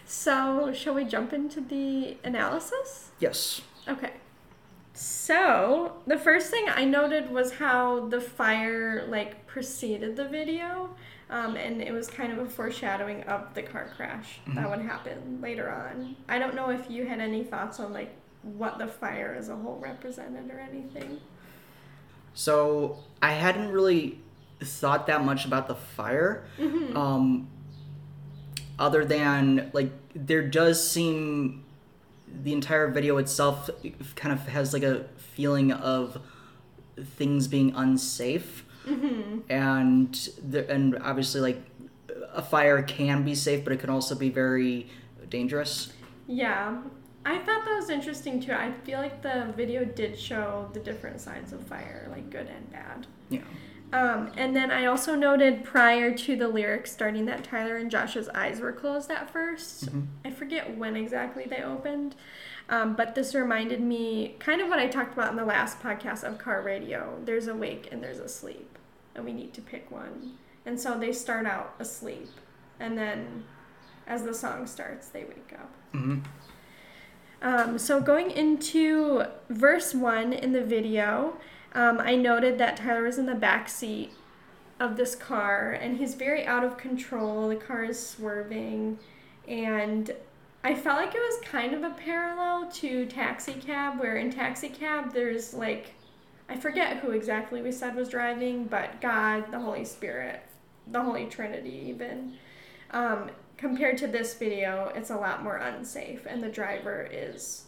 So, 0.06 0.74
shall 0.74 0.94
we 0.96 1.06
jump 1.06 1.32
into 1.32 1.62
the 1.62 2.18
analysis? 2.24 3.12
yes. 3.20 3.62
Okay. 3.88 4.12
So, 4.94 5.94
the 6.06 6.18
first 6.18 6.52
thing 6.52 6.66
I 6.68 6.84
noted 6.84 7.32
was 7.32 7.54
how 7.54 8.08
the 8.10 8.20
fire 8.20 9.06
like 9.08 9.48
preceded 9.48 10.16
the 10.18 10.28
video. 10.28 10.90
Um, 11.32 11.56
and 11.56 11.82
it 11.82 11.94
was 11.94 12.08
kind 12.08 12.34
of 12.34 12.40
a 12.40 12.50
foreshadowing 12.50 13.24
of 13.24 13.54
the 13.54 13.62
car 13.64 13.90
crash 13.96 14.42
that 14.48 14.70
would 14.70 14.82
happen 14.82 15.40
later 15.42 15.72
on. 15.72 16.18
I 16.28 16.38
don't 16.38 16.56
know 16.56 16.70
if 16.70 16.92
you 16.92 17.06
had 17.06 17.22
any 17.22 17.44
thoughts 17.44 17.80
on 17.80 17.94
like 17.94 18.14
what 18.44 18.78
the 18.78 18.88
fire 18.88 19.34
as 19.40 19.48
a 19.48 19.56
whole 19.56 19.80
represented 19.80 20.52
or 20.52 20.60
anything. 20.60 21.22
So 22.34 22.98
I 23.22 23.32
hadn't 23.32 23.72
really 23.72 24.20
thought 24.60 25.08
that 25.08 25.24
much 25.24 25.46
about 25.46 25.68
the 25.70 25.76
fire, 25.76 26.44
um, 26.96 27.48
other 28.78 29.06
than 29.06 29.72
like 29.74 29.92
there 30.14 30.48
does 30.48 30.86
seem 30.86 31.64
the 32.44 32.52
entire 32.54 32.88
video 32.90 33.18
itself 33.18 33.70
kind 34.16 34.34
of 34.34 34.48
has 34.48 34.74
like 34.74 34.84
a 34.84 35.06
feeling 35.18 35.72
of 35.72 36.22
things 37.16 37.48
being 37.48 37.74
unsafe, 37.76 38.66
and 39.52 40.14
the, 40.50 40.70
and 40.72 40.98
obviously 41.02 41.42
like 41.42 41.62
a 42.34 42.42
fire 42.42 42.82
can 42.82 43.24
be 43.24 43.36
safe, 43.36 43.64
but 43.64 43.74
it 43.74 43.80
can 43.80 43.90
also 43.90 44.16
be 44.16 44.30
very 44.30 44.88
dangerous. 45.30 45.92
Yeah, 46.28 46.82
I 47.26 47.38
thought 47.40 47.66
that 47.66 47.76
was 47.76 47.90
interesting 47.90 48.40
too. 48.40 48.54
I 48.54 48.72
feel 48.86 49.00
like 49.00 49.22
the 49.22 49.54
video 49.56 49.84
did 49.84 50.18
show 50.18 50.70
the 50.74 50.80
different 50.80 51.20
sides 51.20 51.52
of 51.52 51.62
fire, 51.68 52.08
like 52.10 52.30
good 52.30 52.48
and 52.48 52.72
bad. 52.72 53.08
Yeah. 53.30 53.42
Um, 53.94 54.32
and 54.38 54.56
then 54.56 54.72
I 54.72 54.86
also 54.86 55.16
noted 55.16 55.66
prior 55.66 56.16
to 56.16 56.36
the 56.38 56.48
lyrics 56.48 56.94
starting 56.94 57.26
that 57.26 57.44
Tyler 57.44 57.76
and 57.76 57.92
Josh's 57.92 58.30
eyes 58.30 58.62
were 58.62 58.72
closed 58.72 59.12
at 59.12 59.34
1st 59.34 60.06
I 60.24 60.32
forget 60.32 60.78
when 60.78 60.96
exactly 60.96 61.46
they 61.46 61.62
opened, 61.62 62.16
um, 62.70 62.96
but 62.96 63.16
this 63.16 63.36
reminded 63.36 63.82
me 63.82 64.36
kind 64.40 64.62
of 64.62 64.70
what 64.70 64.80
I 64.80 64.88
talked 64.88 65.12
about 65.12 65.32
in 65.32 65.36
the 65.36 65.44
last 65.44 65.82
podcast 65.82 66.24
of 66.24 66.38
car 66.38 66.62
radio. 66.62 67.20
There's 67.26 67.48
awake 67.48 67.90
and 67.92 68.02
there's 68.02 68.20
asleep, 68.20 68.71
and 69.16 69.26
we 69.26 69.34
need 69.34 69.54
to 69.54 69.62
pick 69.62 69.92
one. 69.92 70.34
And 70.66 70.80
so 70.80 70.98
they 70.98 71.12
start 71.12 71.46
out 71.46 71.76
asleep, 71.80 72.30
and 72.80 72.98
then 72.98 73.46
as 74.08 74.24
the 74.24 74.34
song 74.34 74.68
starts, 74.68 75.08
they 75.10 75.24
wake 75.24 75.54
up. 75.54 75.74
hmm 75.92 76.20
Um, 77.42 77.80
so 77.80 78.00
going 78.00 78.30
into 78.30 79.24
verse 79.50 79.96
one 79.96 80.34
in 80.34 80.52
the 80.52 80.64
video, 80.64 81.38
um, 81.74 82.00
I 82.00 82.16
noted 82.16 82.58
that 82.60 82.78
Tyler 82.78 83.04
was 83.04 83.18
in 83.18 83.26
the 83.26 83.36
back 83.36 83.68
seat 83.70 84.12
of 84.80 84.98
this 84.98 85.16
car, 85.16 85.72
and 85.72 85.98
he's 85.98 86.14
very 86.14 86.46
out 86.46 86.64
of 86.64 86.78
control. 86.78 87.50
The 87.50 87.56
car 87.56 87.84
is 87.84 88.00
swerving, 88.00 89.00
and 89.48 90.12
I 90.64 90.76
felt 90.76 91.00
like 91.00 91.16
it 91.16 91.20
was 91.20 91.40
kind 91.44 91.74
of 91.74 91.84
a 91.84 91.96
parallel 91.96 92.70
to 92.74 93.08
Taxi 93.08 93.54
Cab, 93.54 94.00
where 94.00 94.18
in 94.18 94.32
Taxi 94.32 94.70
Cab 94.70 95.14
there's 95.14 95.54
like, 95.54 95.96
I 96.52 96.58
forget 96.58 96.98
who 96.98 97.12
exactly 97.12 97.62
we 97.62 97.72
said 97.72 97.96
was 97.96 98.10
driving, 98.10 98.66
but 98.66 99.00
God, 99.00 99.50
the 99.52 99.60
Holy 99.60 99.86
Spirit, 99.86 100.42
the 100.86 101.02
Holy 101.02 101.26
Trinity, 101.28 101.86
even. 101.88 102.34
Um, 102.92 103.32
compared 103.56 103.98
to 104.00 104.08
this 104.08 104.34
video, 104.34 104.92
it's 104.94 105.12
a 105.12 105.16
lot 105.16 105.44
more 105.44 105.56
unsafe, 105.56 106.26
and 106.26 106.44
the 106.44 106.50
driver 106.50 107.08
is 107.10 107.68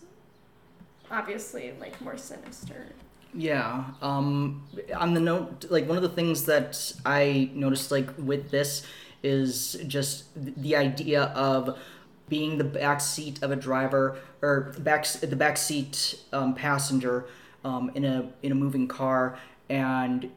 obviously 1.09 1.73
like 1.79 2.01
more 2.01 2.17
sinister. 2.17 2.87
Yeah. 3.33 3.85
Um, 4.01 4.67
on 4.97 5.13
the 5.13 5.21
note, 5.21 5.67
like 5.69 5.87
one 5.87 5.95
of 5.95 6.03
the 6.03 6.09
things 6.09 6.43
that 6.45 6.93
I 7.05 7.51
noticed, 7.53 7.89
like 7.89 8.09
with 8.17 8.51
this, 8.51 8.85
is 9.23 9.77
just 9.87 10.25
the 10.35 10.75
idea 10.75 11.23
of 11.35 11.79
being 12.27 12.57
the 12.57 12.65
back 12.65 12.99
seat 12.99 13.41
of 13.43 13.49
a 13.49 13.55
driver 13.55 14.17
or 14.41 14.73
back 14.79 15.05
the 15.07 15.37
back 15.37 15.55
seat 15.55 16.19
um, 16.33 16.53
passenger 16.53 17.27
um, 17.63 17.91
in 17.95 18.05
a 18.05 18.31
in 18.41 18.51
a 18.51 18.55
moving 18.55 18.87
car, 18.87 19.37
and 19.69 20.29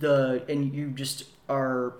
the 0.00 0.44
and 0.48 0.74
you 0.74 0.90
just 0.90 1.24
are 1.48 1.94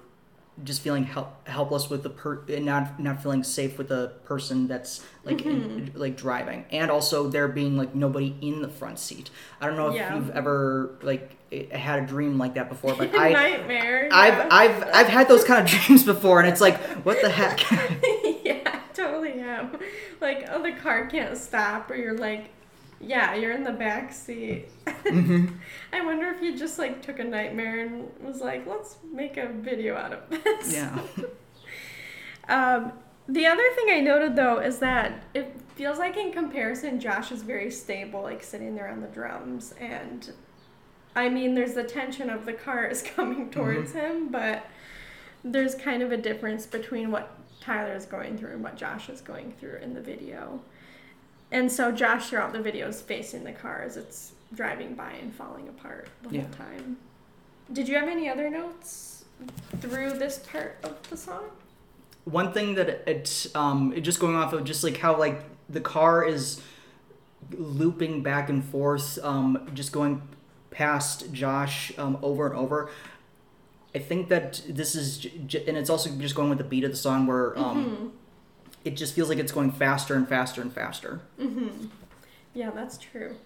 just 0.63 0.83
feeling 0.83 1.03
help, 1.05 1.49
helpless 1.49 1.91
with 1.91 2.03
the 2.05 2.11
per 2.11 2.41
and 2.49 2.65
not 2.65 3.01
not 3.01 3.21
feeling 3.23 3.43
safe 3.43 3.77
with 3.77 3.89
the 3.89 4.13
person 4.25 4.69
that's 4.69 5.05
like 5.25 5.45
in, 5.45 5.91
like 5.97 6.17
driving 6.17 6.65
and 6.71 6.93
also 6.93 7.29
there 7.29 7.49
being 7.49 7.77
like 7.77 7.93
nobody 7.93 8.37
in 8.41 8.63
the 8.63 8.69
front 8.69 9.01
seat 9.01 9.31
i 9.61 9.67
don't 9.67 9.77
know 9.77 9.89
if 9.89 9.97
Yeah. 9.97 10.15
you've 10.15 10.31
ever 10.31 10.95
like 11.03 11.33
had 11.73 12.05
a 12.05 12.07
dream 12.07 12.39
like 12.39 12.55
that 12.55 12.69
before 12.69 12.95
but 12.95 13.13
i 13.19 13.31
Nightmare. 13.33 14.09
i've 14.13 14.35
yeah. 14.39 14.49
i've 14.53 14.83
i've 14.95 15.07
had 15.09 15.27
those 15.27 15.43
kind 15.43 15.61
of 15.65 15.67
dreams 15.81 16.05
before 16.05 16.39
and 16.39 16.49
it's 16.49 16.61
like 16.61 16.81
what 17.05 17.21
the 17.21 17.31
heck 17.31 17.59
yeah, 18.45 18.61
I 18.65 18.81
totally 18.95 19.33
am. 19.41 19.77
Like, 20.21 20.47
oh, 20.51 20.63
the 20.63 20.71
car 20.73 21.07
can't 21.07 21.37
stop, 21.37 21.91
or 21.91 21.97
you're 21.97 22.17
like, 22.17 22.51
yeah, 23.07 23.35
you're 23.35 23.53
in 23.53 23.65
the 23.65 23.73
back 23.73 24.13
seat. 24.13 24.69
I 24.87 26.05
wonder 26.05 26.29
if 26.31 26.41
he 26.41 26.55
just 26.55 26.79
like 26.79 27.03
took 27.03 27.19
a 27.19 27.25
nightmare 27.25 27.87
and 27.87 28.09
was 28.21 28.41
like, 28.41 28.67
let's 28.67 28.97
make 29.13 29.37
a 29.37 29.49
video 29.49 29.97
out 29.97 30.13
of 30.13 30.31
this. 30.31 30.73
yeah 30.73 31.01
Um, 32.47 32.93
the 33.27 33.47
other 33.47 33.63
thing 33.75 33.87
I 33.91 34.01
noted 34.01 34.37
though 34.37 34.59
is 34.59 34.79
that 34.81 35.25
it 35.33 35.59
feels 35.77 35.99
like 35.99 36.19
in 36.19 36.31
comparison, 36.31 37.01
Josh 37.01 37.33
is 37.33 37.43
very 37.43 37.71
stable, 37.71 38.23
like 38.23 38.43
sitting 38.43 38.75
there 38.75 38.89
on 38.89 39.01
the 39.01 39.09
drums, 39.09 39.73
and 39.81 40.31
I 41.17 41.29
mean, 41.29 41.55
there's 41.55 41.75
the 41.75 41.85
tension 41.85 42.29
of 42.29 42.45
the 42.45 42.53
car 42.53 42.87
is 42.87 43.03
coming 43.17 43.51
towards 43.51 43.93
him, 43.93 44.29
but 44.29 44.67
there's 45.43 45.75
kind 45.75 46.03
of 46.03 46.13
a 46.13 46.17
difference 46.17 46.67
between 46.67 47.11
what 47.11 47.39
Tyler 47.61 47.95
is 47.95 48.07
going 48.07 48.37
through 48.37 48.53
and 48.53 48.63
what 48.63 48.77
Josh 48.77 49.09
is 49.09 49.21
going 49.21 49.53
through 49.53 49.77
in 49.77 49.95
the 49.95 50.01
video. 50.01 50.61
And 51.53 51.71
so 51.71 51.93
Josh 51.93 52.31
throughout 52.31 52.53
the 52.53 52.61
video 52.61 52.89
is 52.89 53.01
facing 53.01 53.45
the 53.45 53.53
car 53.53 53.83
as 53.83 53.97
it's 53.97 54.33
driving 54.55 54.95
by 54.95 55.13
and 55.13 55.35
falling 55.35 55.69
apart 55.69 56.09
the 56.23 56.31
Yeah. 56.37 56.41
whole 56.43 56.51
time. 56.51 56.97
Did 57.73 57.89
you 57.89 57.95
have 57.97 58.09
any 58.09 58.29
other 58.29 58.51
notes 58.51 59.25
through 59.81 60.11
this 60.13 60.39
part 60.39 60.77
of 60.83 61.09
the 61.11 61.17
song? 61.17 61.45
one 62.25 62.55
thing 62.55 62.75
that 62.77 62.89
it 63.07 63.49
um 63.55 63.93
it 63.95 64.01
just 64.01 64.19
going 64.19 64.35
off 64.35 64.55
of 64.55 64.65
just 64.65 64.83
like 64.83 64.97
how 64.97 65.15
like 65.19 65.43
the 65.69 65.81
car 65.81 66.25
is 66.25 66.63
looping 67.51 68.23
back 68.23 68.49
and 68.49 68.65
forth, 68.65 69.19
um, 69.23 69.69
just 69.75 69.93
going 69.93 70.23
past 70.71 71.31
Josh 71.33 71.93
um, 71.99 72.17
over 72.23 72.47
and 72.47 72.57
over. 72.57 72.89
I 73.95 73.99
think 73.99 74.29
that 74.31 74.63
this 74.67 74.95
is, 74.95 75.19
j- 75.19 75.33
j- 75.47 75.65
and 75.69 75.77
it's 75.77 75.91
also 75.91 76.09
just 76.17 76.35
going 76.35 76.49
with 76.49 76.57
the 76.59 76.65
beat 76.65 76.83
of 76.85 76.91
the 76.93 76.97
song 76.97 77.27
where 77.27 77.57
um, 77.59 78.13
it 78.85 78.97
just 78.97 79.15
feels 79.15 79.29
like 79.29 79.39
it's 79.39 79.53
going 79.53 79.73
faster 79.73 80.15
and 80.15 80.29
faster 80.29 80.61
and 80.61 80.73
faster. 80.73 81.21
Yeah, 82.55 82.71
that's 82.71 82.99
true. 82.99 83.37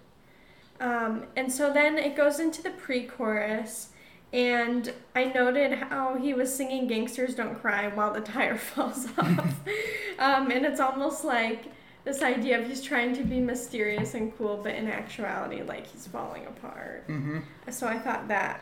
Um, 0.79 1.25
and 1.35 1.51
so 1.51 1.73
then 1.73 1.97
it 1.97 2.15
goes 2.15 2.39
into 2.39 2.61
the 2.61 2.69
pre 2.69 3.03
chorus, 3.03 3.89
and 4.31 4.93
I 5.15 5.25
noted 5.25 5.73
how 5.73 6.15
he 6.15 6.33
was 6.33 6.53
singing 6.53 6.87
Gangsters 6.87 7.35
Don't 7.35 7.59
Cry 7.59 7.87
while 7.87 8.13
the 8.13 8.21
tire 8.21 8.57
falls 8.57 9.07
off. 9.17 9.55
um, 10.19 10.51
and 10.51 10.65
it's 10.65 10.79
almost 10.79 11.25
like 11.25 11.65
this 12.05 12.21
idea 12.21 12.59
of 12.59 12.67
he's 12.67 12.81
trying 12.81 13.13
to 13.15 13.23
be 13.23 13.39
mysterious 13.39 14.13
and 14.13 14.35
cool, 14.37 14.57
but 14.57 14.75
in 14.75 14.87
actuality, 14.87 15.63
like 15.63 15.87
he's 15.87 16.07
falling 16.07 16.45
apart. 16.45 17.07
Mm-hmm. 17.07 17.39
So 17.71 17.87
I 17.87 17.99
thought 17.99 18.27
that 18.29 18.61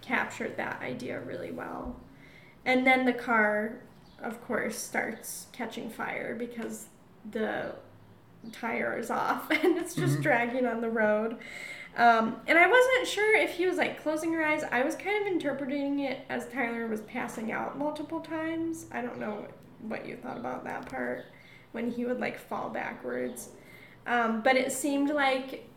captured 0.00 0.56
that 0.56 0.80
idea 0.82 1.20
really 1.20 1.50
well. 1.50 1.96
And 2.64 2.86
then 2.86 3.04
the 3.04 3.12
car, 3.12 3.80
of 4.24 4.42
course, 4.44 4.76
starts 4.78 5.46
catching 5.52 5.88
fire 5.90 6.34
because 6.34 6.86
the 7.30 7.74
tire 8.52 8.98
is 8.98 9.10
off 9.10 9.50
and 9.64 9.78
it's 9.78 9.94
just 9.94 10.18
Mhm. 10.18 10.22
dragging 10.22 10.66
on 10.66 10.80
the 10.80 10.90
road. 10.90 11.36
Um, 11.96 12.40
and 12.48 12.58
I 12.58 12.66
wasn't 12.66 13.06
sure 13.06 13.36
if 13.36 13.52
he 13.52 13.66
was 13.66 13.76
like 13.76 14.02
closing 14.02 14.32
her 14.32 14.44
eyes. 14.44 14.64
I 14.70 14.82
was 14.82 14.96
kind 14.96 15.24
of 15.26 15.32
interpreting 15.32 16.00
it 16.00 16.20
as 16.28 16.48
Tyler 16.48 16.88
was 16.88 17.00
passing 17.02 17.52
out 17.52 17.78
multiple 17.78 18.20
times. 18.20 18.86
I 18.90 19.00
don't 19.00 19.18
know 19.20 19.46
what 19.80 20.04
you 20.06 20.16
thought 20.16 20.36
about 20.36 20.64
that 20.64 20.86
part 20.90 21.26
when 21.72 21.90
he 21.90 22.04
would 22.04 22.18
like 22.20 22.38
fall 22.38 22.68
backwards. 22.70 23.50
Um, 24.06 24.42
but 24.42 24.56
it 24.56 24.72
seemed 24.72 25.10
like 25.10 25.68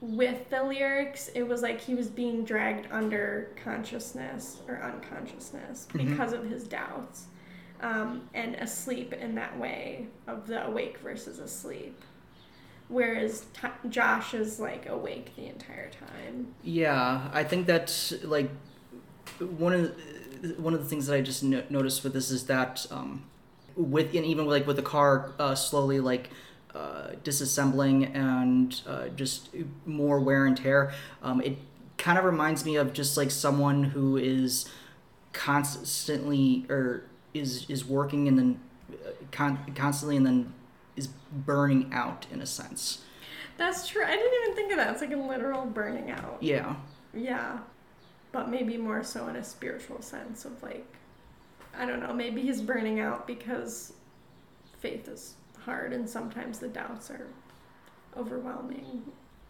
with 0.00 0.48
the 0.48 0.62
lyrics, 0.62 1.28
it 1.34 1.42
was 1.42 1.60
like 1.60 1.78
he 1.80 1.94
was 1.94 2.08
being 2.08 2.42
dragged 2.42 2.88
under 2.90 3.50
consciousness 3.62 4.60
or 4.66 4.76
unconsciousness 4.82 5.86
Mhm. 5.92 6.08
because 6.08 6.32
of 6.32 6.44
his 6.44 6.66
doubts 6.66 7.26
um, 7.82 8.22
and 8.34 8.54
asleep 8.56 9.12
in 9.12 9.34
that 9.36 9.58
way 9.58 10.06
of 10.26 10.46
the 10.46 10.66
awake 10.66 10.98
versus 10.98 11.38
asleep. 11.38 12.00
Whereas 12.88 13.46
T- 13.54 13.88
Josh 13.88 14.34
is 14.34 14.58
like 14.58 14.88
awake 14.88 15.34
the 15.36 15.46
entire 15.46 15.90
time. 15.90 16.48
Yeah, 16.62 17.30
I 17.32 17.44
think 17.44 17.66
that 17.66 18.12
like 18.24 18.50
one 19.38 19.72
of 19.72 19.96
the, 20.42 20.54
one 20.60 20.74
of 20.74 20.82
the 20.82 20.88
things 20.88 21.06
that 21.06 21.14
I 21.14 21.20
just 21.20 21.42
no- 21.42 21.62
noticed 21.70 22.02
with 22.02 22.12
this 22.12 22.30
is 22.30 22.46
that 22.46 22.86
um, 22.90 23.24
with 23.76 24.14
and 24.14 24.26
even 24.26 24.46
like 24.46 24.66
with 24.66 24.76
the 24.76 24.82
car 24.82 25.32
uh, 25.38 25.54
slowly 25.54 26.00
like 26.00 26.30
uh, 26.74 27.10
disassembling 27.22 28.14
and 28.14 28.80
uh, 28.86 29.08
just 29.08 29.50
more 29.86 30.20
wear 30.20 30.46
and 30.46 30.56
tear, 30.56 30.92
um, 31.22 31.40
it 31.40 31.58
kind 31.96 32.18
of 32.18 32.24
reminds 32.24 32.64
me 32.64 32.76
of 32.76 32.92
just 32.92 33.16
like 33.16 33.30
someone 33.30 33.84
who 33.84 34.16
is 34.16 34.68
constantly 35.32 36.66
or 36.68 37.04
is 37.34 37.66
is 37.68 37.84
working 37.84 38.28
and 38.28 38.38
then 38.38 38.60
uh, 38.92 39.10
con- 39.30 39.58
constantly 39.74 40.16
and 40.16 40.26
then 40.26 40.52
is 40.96 41.08
burning 41.32 41.90
out 41.92 42.26
in 42.32 42.40
a 42.42 42.46
sense. 42.46 43.02
That's 43.56 43.86
true. 43.86 44.04
I 44.04 44.16
didn't 44.16 44.42
even 44.42 44.56
think 44.56 44.70
of 44.72 44.78
that. 44.78 44.90
It's 44.92 45.00
like 45.02 45.12
a 45.12 45.16
literal 45.16 45.66
burning 45.66 46.10
out. 46.10 46.38
Yeah. 46.40 46.76
Yeah. 47.14 47.58
But 48.32 48.48
maybe 48.48 48.76
more 48.76 49.02
so 49.02 49.26
in 49.28 49.36
a 49.36 49.44
spiritual 49.44 50.00
sense 50.02 50.44
of 50.44 50.62
like, 50.62 50.86
I 51.76 51.84
don't 51.84 52.00
know, 52.00 52.12
maybe 52.12 52.40
he's 52.42 52.60
burning 52.62 53.00
out 53.00 53.26
because 53.26 53.92
faith 54.80 55.08
is 55.08 55.34
hard 55.64 55.92
and 55.92 56.08
sometimes 56.08 56.58
the 56.58 56.68
doubts 56.68 57.10
are 57.10 57.26
overwhelming. 58.16 59.02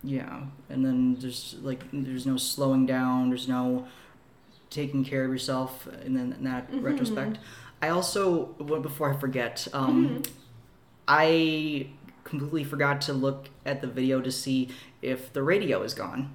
Yeah, 0.02 0.44
and 0.70 0.84
then 0.84 1.16
there's 1.20 1.56
like 1.60 1.84
there's 1.92 2.26
no 2.26 2.36
slowing 2.38 2.86
down. 2.86 3.28
There's 3.28 3.48
no 3.48 3.86
taking 4.70 5.04
care 5.04 5.24
of 5.24 5.30
yourself. 5.30 5.86
And 5.86 6.16
then 6.16 6.32
in 6.32 6.44
that 6.44 6.70
Mhm. 6.72 6.82
retrospect, 6.82 7.38
I 7.82 7.88
also 7.88 8.46
before 8.82 9.12
I 9.12 9.16
forget, 9.16 9.66
um, 9.72 10.08
Mhm. 10.22 10.30
I 11.08 11.90
completely 12.24 12.64
forgot 12.64 13.00
to 13.02 13.12
look 13.12 13.48
at 13.66 13.80
the 13.80 13.86
video 13.88 14.20
to 14.20 14.30
see 14.30 14.68
if 15.02 15.32
the 15.32 15.42
radio 15.42 15.82
is 15.82 15.94
gone 15.94 16.34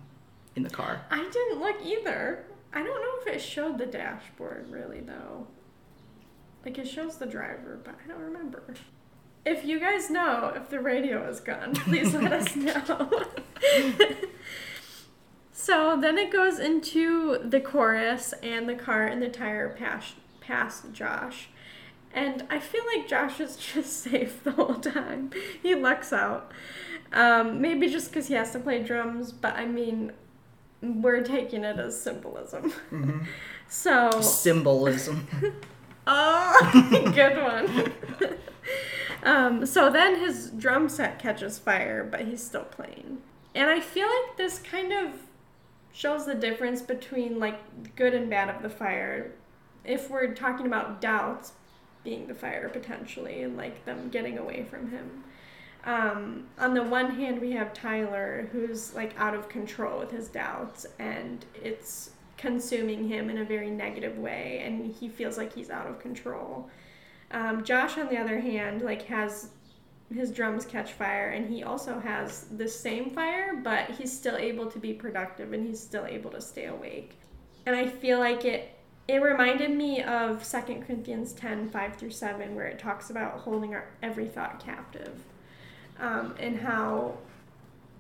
in 0.56 0.64
the 0.64 0.70
car. 0.70 1.02
I 1.10 1.24
didn't 1.30 1.60
look 1.60 1.78
either. 1.86 2.46
I 2.74 2.80
don't 2.84 3.02
know 3.02 3.14
if 3.22 3.28
it 3.36 3.40
showed 3.40 3.78
the 3.78 3.86
dashboard 3.86 4.68
really 4.70 5.00
though. 5.02 5.48
Like 6.66 6.78
it 6.80 6.88
shows 6.88 7.18
the 7.18 7.26
driver, 7.28 7.80
but 7.84 7.96
I 8.04 8.08
don't 8.08 8.20
remember. 8.22 8.64
If 9.46 9.64
you 9.64 9.80
guys 9.80 10.10
know 10.10 10.52
if 10.56 10.70
the 10.70 10.80
radio 10.80 11.30
is 11.30 11.40
gone, 11.40 11.74
please 11.76 12.14
let 12.16 12.34
us 12.34 12.56
know. 12.56 13.24
so 15.52 15.98
then 16.00 16.18
it 16.18 16.32
goes 16.32 16.60
into 16.60 17.38
the 17.44 17.60
chorus 17.62 18.34
and 18.44 18.68
the 18.68 18.76
car 18.76 19.04
and 19.06 19.22
the 19.22 19.30
tire 19.30 19.70
pass 19.70 20.14
past 20.46 20.92
Josh. 20.94 21.50
And 22.14 22.46
I 22.50 22.60
feel 22.60 22.84
like 22.96 23.08
Josh 23.08 23.40
is 23.40 23.56
just 23.74 24.02
safe 24.02 24.44
the 24.44 24.52
whole 24.52 24.76
time. 24.76 25.32
He 25.62 25.76
lucks 25.76 26.14
out. 26.14 26.52
Um, 27.14 27.62
maybe 27.62 27.88
just 27.88 28.10
because 28.10 28.28
he 28.28 28.34
has 28.34 28.52
to 28.52 28.60
play 28.60 28.82
drums, 28.84 29.32
but 29.32 29.56
I 29.56 29.66
mean, 29.66 30.12
we're 30.82 31.22
taking 31.22 31.64
it 31.64 31.80
as 31.80 32.00
symbolism. 32.00 32.72
Mm-hmm. 32.92 33.20
So, 33.68 34.22
Symbolism. 34.22 35.28
oh, 36.08 37.12
good 37.16 37.42
one. 37.42 37.92
um, 39.24 39.66
so 39.66 39.90
then 39.90 40.20
his 40.20 40.52
drum 40.52 40.88
set 40.88 41.18
catches 41.18 41.58
fire, 41.58 42.04
but 42.04 42.22
he's 42.22 42.44
still 42.44 42.64
playing. 42.64 43.18
And 43.56 43.68
I 43.68 43.80
feel 43.80 44.08
like 44.08 44.38
this 44.38 44.60
kind 44.60 44.94
of 44.94 45.14
shows 45.92 46.28
the 46.28 46.36
difference 46.36 46.82
between 46.82 47.40
like 47.40 47.96
good 47.96 48.14
and 48.14 48.30
bad 48.30 48.56
of 48.56 48.62
the 48.62 48.70
fire. 48.70 49.32
If 49.86 50.10
we're 50.10 50.34
talking 50.34 50.66
about 50.66 51.02
doubts 51.02 51.54
being 52.06 52.28
the 52.28 52.34
fire 52.34 52.70
potentially 52.70 53.42
and 53.42 53.58
like 53.58 53.84
them 53.84 54.08
getting 54.10 54.38
away 54.38 54.64
from 54.64 54.90
him. 54.90 55.24
Um, 55.84 56.48
on 56.58 56.74
the 56.74 56.84
one 56.84 57.12
hand, 57.12 57.42
we 57.42 57.52
have 57.52 57.74
Tyler 57.74 58.48
who's 58.54 58.96
like 58.96 59.20
out 59.20 59.36
of 59.36 59.50
control 59.50 60.00
with 60.00 60.12
his 60.12 60.30
doubts 60.30 60.86
and 61.00 61.46
it's 61.62 62.12
consuming 62.38 63.08
him 63.08 63.30
in 63.30 63.40
a 63.40 63.46
very 63.46 63.70
negative 63.70 64.18
way 64.18 64.62
and 64.66 64.94
he 64.96 65.10
feels 65.10 65.38
like 65.38 65.54
he's 65.54 65.70
out 65.70 65.88
of 65.88 66.00
control. 66.00 66.70
Um, 67.32 67.64
Josh, 67.64 67.98
on 67.98 68.08
the 68.08 68.18
other 68.18 68.40
hand, 68.40 68.82
like 68.82 69.04
has 69.04 69.50
his 70.14 70.32
drums 70.32 70.66
catch 70.66 70.94
fire 70.94 71.30
and 71.30 71.50
he 71.50 71.64
also 71.64 72.00
has 72.00 72.46
the 72.58 72.68
same 72.68 73.10
fire, 73.10 73.56
but 73.64 73.90
he's 73.92 74.16
still 74.16 74.38
able 74.38 74.68
to 74.68 74.80
be 74.80 74.94
productive 74.94 75.54
and 75.54 75.68
he's 75.68 75.80
still 75.80 76.06
able 76.06 76.32
to 76.32 76.42
stay 76.42 76.66
awake. 76.66 77.18
And 77.66 77.76
I 77.76 77.88
feel 77.88 78.20
like 78.20 78.46
it 78.46 78.75
it 79.08 79.22
reminded 79.22 79.72
me 79.72 80.02
of 80.02 80.50
2 80.50 80.84
Corinthians 80.86 81.34
10 81.34 81.70
5 81.70 81.96
through 81.96 82.12
7, 82.12 82.56
where 82.56 82.66
it 82.66 82.80
talks 82.80 83.10
about 83.10 83.40
holding 83.40 83.74
our 83.74 83.88
every 84.02 84.28
thought 84.28 84.64
captive 84.64 85.24
um, 86.00 86.36
and 86.40 86.60
how 86.60 87.18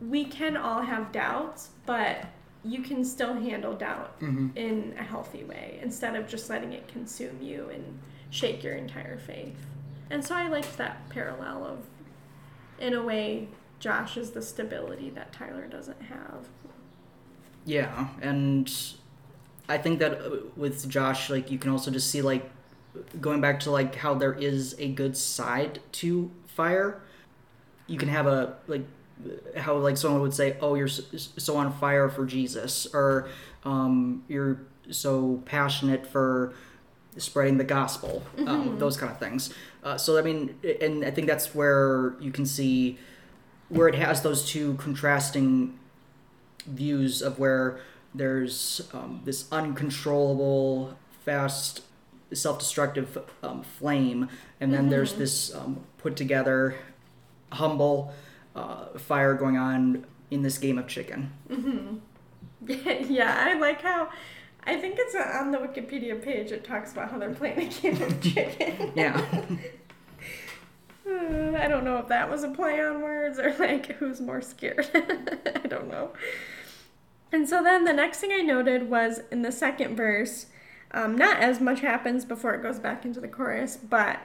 we 0.02 0.26
can 0.26 0.58
all 0.58 0.82
have 0.82 1.12
doubts, 1.12 1.70
but 1.86 2.26
you 2.64 2.82
can 2.82 3.06
still 3.06 3.36
handle 3.36 3.74
doubt 3.74 4.16
hmm 4.20 4.48
in 4.56 4.96
a 4.98 5.04
healthy 5.04 5.44
way 5.44 5.80
instead 5.82 6.16
of 6.16 6.28
just 6.28 6.50
letting 6.50 6.74
it 6.74 6.88
consume 6.88 7.40
you 7.42 7.70
and 7.72 8.00
shake 8.32 8.64
your 8.64 8.74
entire 8.74 9.18
faith. 9.18 9.68
And 10.10 10.24
so 10.26 10.36
I 10.36 10.48
liked 10.48 10.78
that 10.78 11.08
parallel 11.10 11.66
of, 11.66 11.80
in 12.80 12.94
a 12.94 13.04
way, 13.04 13.48
Josh 13.80 14.18
is 14.18 14.32
the 14.32 14.42
stability 14.42 15.10
that 15.12 15.32
Tyler 15.32 15.68
doesn't 15.68 16.02
have. 16.04 16.48
Yeah, 17.66 18.08
and 18.22 18.72
I 19.68 19.78
think 19.78 20.00
that 20.00 20.14
uh, 20.22 20.30
with 20.56 20.88
Josh, 20.90 21.30
like 21.30 21.50
you 21.52 21.58
can 21.58 21.72
also 21.72 21.92
just 21.92 22.10
see 22.12 22.22
like 22.22 22.50
going 23.20 23.42
back 23.42 23.60
to 23.62 23.72
like 23.72 23.96
how 23.96 24.14
there 24.14 24.34
is 24.34 24.76
a 24.80 24.90
good 24.90 25.18
side 25.18 25.80
to 25.94 26.32
fire. 26.48 27.02
You 27.88 27.98
can 27.98 28.10
have 28.10 28.28
a 28.28 28.56
like 28.68 28.86
how 29.58 29.76
like 29.78 29.98
someone 29.98 30.22
would 30.22 30.34
say, 30.34 30.58
"Oh, 30.62 30.76
you're 30.76 30.88
so 30.88 31.58
on 31.58 31.72
fire 31.74 32.10
for 32.10 32.26
Jesus," 32.26 32.88
or 32.94 33.28
um, 33.64 34.24
"You're 34.28 34.60
so 34.92 35.42
passionate 35.46 36.06
for 36.06 36.54
spreading 37.18 37.58
the 37.58 37.64
gospel." 37.64 38.24
Um, 38.46 38.72
Mhm. 38.72 38.80
those 38.80 38.98
kind 38.98 39.12
of 39.12 39.20
things. 39.20 39.54
Uh, 39.84 39.98
so 39.98 40.18
I 40.18 40.22
mean, 40.22 40.56
and 40.82 41.04
I 41.06 41.12
think 41.12 41.28
that's 41.28 41.54
where 41.56 42.16
you 42.20 42.32
can 42.32 42.46
see 42.46 42.98
where 43.70 43.88
it 43.88 43.96
has 43.96 44.22
those 44.22 44.46
two 44.48 44.76
contrasting 44.76 45.78
views 46.68 47.22
of 47.22 47.40
where 47.40 47.80
there's 48.18 48.82
um, 48.94 49.22
this 49.26 49.52
uncontrollable, 49.52 50.98
fast, 51.26 51.82
self-destructive 52.34 53.18
um, 53.44 53.64
flame, 53.64 54.30
and 54.60 54.74
then 54.74 54.90
there's 54.90 55.14
Mhm. 55.14 55.18
this 55.18 55.56
um, 55.56 55.82
put 55.98 56.16
together, 56.16 56.76
humble 57.52 58.14
uh, 58.56 58.98
fire 58.98 59.34
going 59.34 59.58
on 59.58 60.06
in 60.32 60.42
this 60.42 60.58
game 60.58 60.78
of 60.78 60.88
chicken. 60.88 61.32
hmm 61.48 61.98
yeah, 62.68 63.44
I 63.48 63.54
like 63.60 63.82
how 63.82 64.10
I 64.66 64.78
think 64.78 64.96
it's 64.98 65.14
on 65.14 65.52
the 65.52 65.60
Wikipedia 65.60 66.20
page. 66.22 66.52
It 66.52 66.64
talks 66.64 66.92
about 66.94 67.12
how 67.12 67.20
they're 67.20 67.34
playing 67.34 67.60
a 67.60 67.66
game 67.70 68.02
of 68.02 68.22
chicken. 68.22 68.92
Yeah. 68.96 69.24
Uh, 71.08 71.52
I 71.58 71.68
don't 71.68 71.84
know 71.84 71.98
if 71.98 72.08
that 72.08 72.30
was 72.30 72.44
a 72.44 72.50
play 72.50 72.82
on 72.82 73.02
words 73.02 73.38
or 73.38 73.54
like 73.60 73.86
who's 73.98 74.20
more 74.22 74.42
scared. 74.42 74.88
I 74.96 75.68
don't 75.68 75.88
know. 75.90 76.12
And 77.36 77.50
so 77.50 77.62
then 77.62 77.84
the 77.84 77.92
next 77.92 78.20
thing 78.20 78.32
I 78.32 78.42
noted 78.42 78.90
was 78.90 79.20
in 79.30 79.42
the 79.42 79.52
second 79.52 79.98
verse, 79.98 80.46
um, 80.92 81.18
not 81.18 81.38
as 81.42 81.60
much 81.60 81.82
happens 81.82 82.24
before 82.24 82.54
it 82.54 82.62
goes 82.62 82.80
back 82.80 83.04
into 83.04 83.20
the 83.20 83.28
chorus, 83.28 83.76
but 83.76 84.20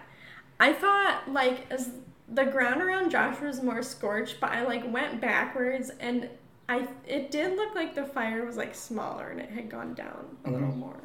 I 0.60 0.72
thought 0.72 1.22
like 1.26 1.66
as 1.72 1.90
the 2.28 2.44
ground 2.44 2.80
around 2.80 3.10
Josh 3.10 3.40
was 3.40 3.64
more 3.64 3.82
scorched, 3.82 4.40
but 4.40 4.50
I 4.52 4.62
like 4.62 4.90
went 4.92 5.20
backwards 5.20 5.90
and 5.98 6.28
I 6.68 6.86
it 7.04 7.32
did 7.32 7.56
look 7.56 7.74
like 7.74 7.96
the 7.96 8.04
fire 8.04 8.44
was 8.46 8.56
like 8.56 8.76
smaller 8.76 9.30
and 9.30 9.40
it 9.40 9.50
had 9.50 9.68
gone 9.68 9.94
down 9.94 10.36
a 10.44 10.50
little 10.52 10.68
Mhm. 10.68 10.76
more, 10.76 11.00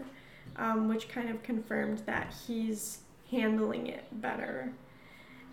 um, 0.58 0.88
which 0.88 1.10
kind 1.10 1.30
of 1.32 1.42
confirmed 1.42 2.04
that 2.06 2.32
he's 2.46 3.00
handling 3.32 3.88
it 3.88 4.04
better. 4.22 4.72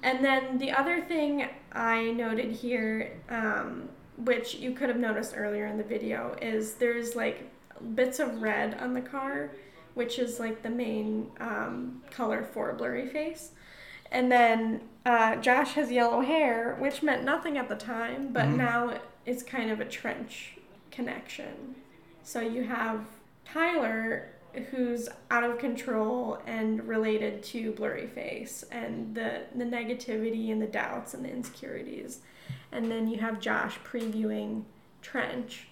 And 0.02 0.22
then 0.22 0.58
the 0.58 0.72
other 0.72 1.00
thing 1.00 1.48
I 1.72 2.10
noted 2.10 2.52
here, 2.52 3.12
um, 3.30 3.88
which 4.16 4.54
you 4.56 4.72
could 4.72 4.88
have 4.88 4.98
noticed 4.98 5.34
earlier 5.36 5.66
in 5.66 5.76
the 5.78 5.84
video, 5.84 6.36
is 6.40 6.74
there's 6.74 7.16
like 7.16 7.50
bits 7.94 8.18
of 8.20 8.40
red 8.42 8.74
on 8.80 8.94
the 8.94 9.00
car, 9.00 9.50
which 9.94 10.18
is 10.18 10.38
like 10.40 10.62
the 10.62 10.70
main 10.70 11.30
um, 11.40 12.02
color 12.10 12.42
for 12.52 12.72
Blurry 12.74 13.08
Face. 13.08 13.50
And 14.10 14.30
then 14.30 14.82
uh, 15.06 15.36
Josh 15.36 15.72
has 15.72 15.90
yellow 15.90 16.20
hair, 16.20 16.76
which 16.78 17.02
meant 17.02 17.24
nothing 17.24 17.56
at 17.58 17.68
the 17.68 17.74
time, 17.76 18.32
but 18.32 18.44
Mhm. 18.46 18.56
now 18.56 18.98
it's 19.24 19.42
kind 19.42 19.70
of 19.70 19.80
a 19.80 19.84
trench 19.84 20.58
connection. 20.90 21.74
So 22.22 22.40
you 22.40 22.64
have 22.64 23.00
Tyler, 23.44 24.28
who's 24.70 25.08
out 25.30 25.44
of 25.44 25.58
control 25.58 26.38
and 26.46 26.86
related 26.86 27.42
to 27.44 27.72
Blurry 27.72 28.06
Face, 28.06 28.64
and 28.70 29.14
the, 29.14 29.40
the 29.54 29.64
negativity 29.64 30.52
and 30.52 30.60
the 30.60 30.66
doubts 30.66 31.14
and 31.14 31.24
the 31.24 31.30
insecurities. 31.30 32.20
And 32.72 32.90
then 32.90 33.08
you 33.08 33.18
have 33.18 33.38
Josh 33.40 33.78
previewing 33.84 34.64
Trench 35.02 35.68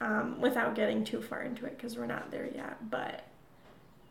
um, 0.00 0.40
without 0.40 0.74
getting 0.74 1.04
too 1.04 1.20
far 1.20 1.42
into 1.42 1.66
it 1.66 1.76
because 1.76 1.96
we're 1.96 2.06
not 2.06 2.30
there 2.30 2.48
yet, 2.54 2.90
but 2.90 3.24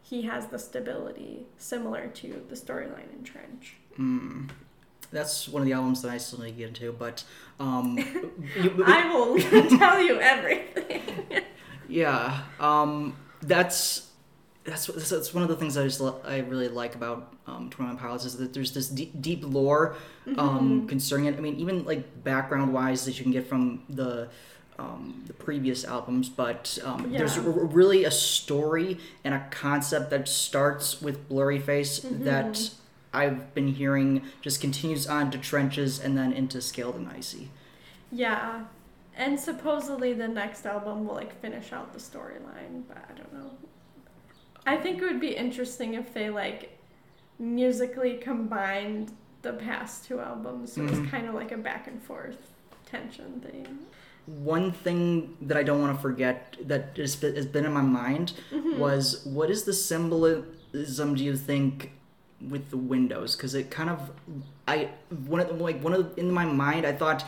he 0.03 0.23
has 0.23 0.47
the 0.47 0.59
stability 0.59 1.45
similar 1.57 2.07
to 2.07 2.45
the 2.49 2.55
storyline 2.55 3.11
in 3.13 3.23
Trench. 3.23 3.75
Mm. 3.97 4.49
That's 5.11 5.47
one 5.47 5.61
of 5.61 5.65
the 5.65 5.73
albums 5.73 6.01
that 6.01 6.11
I 6.11 6.17
still 6.17 6.39
need 6.39 6.51
to 6.51 6.57
get 6.57 6.67
into, 6.69 6.91
but 6.91 7.23
um, 7.59 7.97
you, 8.61 8.83
I 8.85 9.09
will 9.09 9.37
tell 9.77 10.01
you 10.01 10.19
everything. 10.19 11.01
yeah, 11.87 12.43
um, 12.59 13.15
that's 13.41 14.06
that's 14.67 14.85
that's 14.87 15.09
that's 15.09 15.33
one 15.33 15.41
of 15.43 15.49
the 15.49 15.55
things 15.55 15.77
I 15.77 15.83
just 15.85 16.01
I 16.25 16.39
really 16.39 16.67
like 16.67 16.93
about 16.93 17.33
um, 17.47 17.69
Twenty 17.69 17.89
One 17.91 17.97
Pilots 17.97 18.25
is 18.25 18.37
that 18.37 18.53
there's 18.53 18.73
this 18.73 18.87
deep, 18.89 19.19
deep 19.21 19.41
lore 19.43 19.95
um, 20.37 20.87
concerning 20.87 21.25
it. 21.27 21.37
I 21.37 21.41
mean, 21.41 21.55
even 21.57 21.85
like 21.85 22.23
background 22.23 22.73
wise 22.73 23.05
that 23.05 23.17
you 23.17 23.23
can 23.23 23.31
get 23.31 23.47
from 23.47 23.83
the 23.89 24.27
um, 24.77 25.23
the 25.25 25.33
previous 25.33 25.85
albums, 25.85 26.29
but 26.29 26.77
um, 26.83 27.11
there's 27.11 27.35
Yeah. 27.37 27.43
r- 27.45 27.49
really 27.51 28.03
a 28.05 28.11
story 28.11 28.99
and 29.23 29.33
a 29.33 29.47
concept 29.49 30.11
that 30.11 30.27
starts 30.27 31.01
with 31.01 31.27
Blurry 31.29 31.59
Face 31.59 31.99
that 31.99 32.69
I've 33.13 33.55
been 33.55 33.69
hearing 33.69 34.21
just 34.41 34.61
continues 34.61 35.07
on 35.07 35.31
to 35.31 35.37
Trenches 35.39 35.99
and 35.99 36.15
then 36.17 36.31
into 36.33 36.61
Scaled 36.61 36.95
and 36.95 37.09
Icy. 37.09 37.49
yeah. 38.11 38.65
And 39.19 39.39
supposedly 39.39 40.13
the 40.13 40.27
next 40.27 40.63
album 40.67 41.07
will 41.07 41.15
like 41.15 41.41
finish 41.41 41.73
out 41.73 41.91
the 41.91 41.97
storyline, 41.99 42.83
but 42.87 42.97
I 43.09 43.13
don't 43.17 43.33
know. 43.33 43.49
I 44.67 44.75
think 44.77 45.01
it 45.01 45.05
would 45.05 45.19
be 45.21 45.35
interesting 45.35 45.93
if 45.95 46.13
they 46.13 46.29
like 46.29 46.77
musically 47.39 48.17
combined 48.17 49.11
the 49.41 49.53
past 49.53 50.05
two 50.05 50.19
albums. 50.19 50.73
So 50.73 50.81
it 50.83 50.89
was 50.89 50.99
Mhm. 50.99 51.09
kind 51.09 51.27
of 51.27 51.33
like 51.35 51.51
a 51.51 51.57
back 51.57 51.87
and 51.87 52.01
forth 52.03 52.51
tension 52.85 53.39
thing. 53.41 53.65
One 54.25 54.71
thing 54.73 55.37
that 55.41 55.55
I 55.57 55.63
don't 55.63 55.81
want 55.81 55.95
to 55.95 56.01
forget 56.01 56.57
that 56.65 56.97
has 56.97 57.15
been, 57.15 57.35
has 57.35 57.45
been 57.45 57.65
in 57.65 57.71
my 57.71 57.81
mind 57.81 58.33
Mm-hmm. 58.51 58.77
was 58.77 59.25
what 59.25 59.49
is 59.49 59.63
the 59.63 59.73
symbolism 59.73 61.15
do 61.15 61.23
you 61.23 61.37
think 61.37 61.91
with 62.53 62.69
the 62.69 62.77
windows? 62.77 63.35
Because 63.35 63.55
it 63.55 63.71
kind 63.71 63.89
of 63.89 64.11
I 64.67 64.89
one 65.27 65.39
of 65.39 65.47
the, 65.47 65.53
like 65.63 65.81
one 65.81 65.93
of 65.93 65.99
the, 66.15 66.19
in 66.19 66.29
my 66.31 66.45
mind 66.45 66.85
I 66.85 66.91
thought 66.91 67.23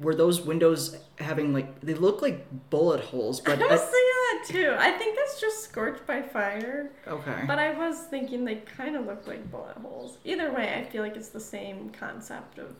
were 0.00 0.14
those 0.14 0.40
windows 0.40 0.96
having 1.18 1.52
like 1.52 1.80
they 1.80 1.94
look 1.94 2.22
like 2.22 2.46
bullet 2.70 3.00
holes, 3.00 3.40
I 3.46 3.56
but 3.56 3.58
was 3.70 3.80
I- 3.80 3.84
thinking 3.84 3.98
that 4.30 4.44
too. 4.46 4.74
I 4.78 4.90
think 4.98 5.16
that's 5.16 5.40
just 5.40 5.64
scorched 5.64 6.06
by 6.06 6.22
fire. 6.22 6.90
okay. 7.06 7.44
But 7.46 7.58
I 7.58 7.72
was 7.76 7.98
thinking 8.04 8.44
they 8.44 8.56
kind 8.56 8.96
of 8.96 9.06
look 9.06 9.26
like 9.26 9.50
bullet 9.50 9.76
holes. 9.78 10.18
Either 10.24 10.52
way, 10.52 10.74
I 10.74 10.84
feel 10.90 11.02
like 11.02 11.16
it's 11.16 11.28
the 11.28 11.40
same 11.40 11.90
concept 11.90 12.58
of 12.58 12.74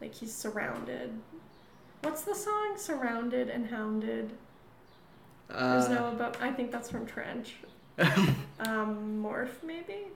like 0.00 0.14
he's 0.14 0.34
surrounded. 0.34 1.12
What's 2.02 2.22
the 2.22 2.34
song? 2.34 2.74
Surrounded 2.76 3.48
and 3.48 3.66
hounded. 3.66 4.32
There's 5.48 5.86
Uh, 5.86 5.94
no 5.94 6.08
about. 6.08 6.40
I 6.42 6.52
think 6.52 6.70
that's 6.72 6.90
from 6.90 7.06
Trench. 7.06 7.56
Um, 8.58 9.22
Morph 9.22 9.62
maybe. 9.62 10.06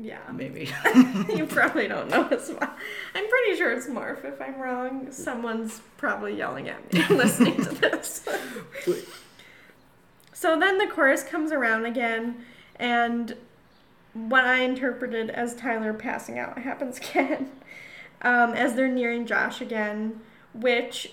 Yeah, 0.00 0.20
maybe. 0.32 0.70
you 1.34 1.46
probably 1.50 1.88
don't 1.88 2.08
know 2.08 2.28
as 2.28 2.48
well. 2.48 2.72
I'm 3.14 3.28
pretty 3.28 3.56
sure 3.56 3.72
it's 3.72 3.88
Morph. 3.88 4.24
If 4.24 4.40
I'm 4.40 4.58
wrong, 4.60 5.10
someone's 5.10 5.80
probably 5.96 6.36
yelling 6.36 6.68
at 6.68 6.92
me 6.92 7.04
listening 7.10 7.56
to 7.64 7.70
this. 7.70 8.24
So 10.32 10.58
then 10.58 10.78
the 10.78 10.86
chorus 10.86 11.24
comes 11.24 11.50
around 11.50 11.84
again, 11.84 12.44
and 12.76 13.34
what 14.14 14.44
I 14.44 14.60
interpreted 14.60 15.30
as 15.30 15.56
Tyler 15.56 15.92
passing 15.92 16.38
out 16.38 16.58
happens 16.58 16.98
again, 16.98 17.50
um, 18.22 18.52
as 18.52 18.74
they're 18.74 18.86
nearing 18.86 19.26
Josh 19.26 19.60
again, 19.60 20.20
which 20.54 21.12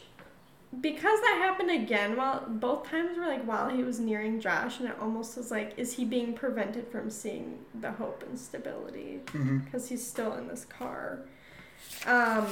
because 0.81 1.19
that 1.21 1.37
happened 1.41 1.71
again 1.71 2.15
while 2.15 2.43
both 2.47 2.89
times 2.89 3.17
were 3.17 3.25
like 3.25 3.43
while 3.45 3.69
he 3.69 3.83
was 3.83 3.99
nearing 3.99 4.39
Josh, 4.39 4.79
and 4.79 4.89
it 4.89 4.95
almost 4.99 5.37
was 5.37 5.51
like, 5.51 5.73
is 5.77 5.93
he 5.93 6.05
being 6.05 6.33
prevented 6.33 6.87
from 6.87 7.09
seeing 7.09 7.59
the 7.79 7.91
hope 7.91 8.23
and 8.27 8.37
stability 8.37 9.21
hmm 9.31 9.57
because 9.59 9.89
he's 9.89 10.05
still 10.05 10.33
in 10.33 10.47
this 10.47 10.65
car. 10.65 11.19
Um, 12.05 12.47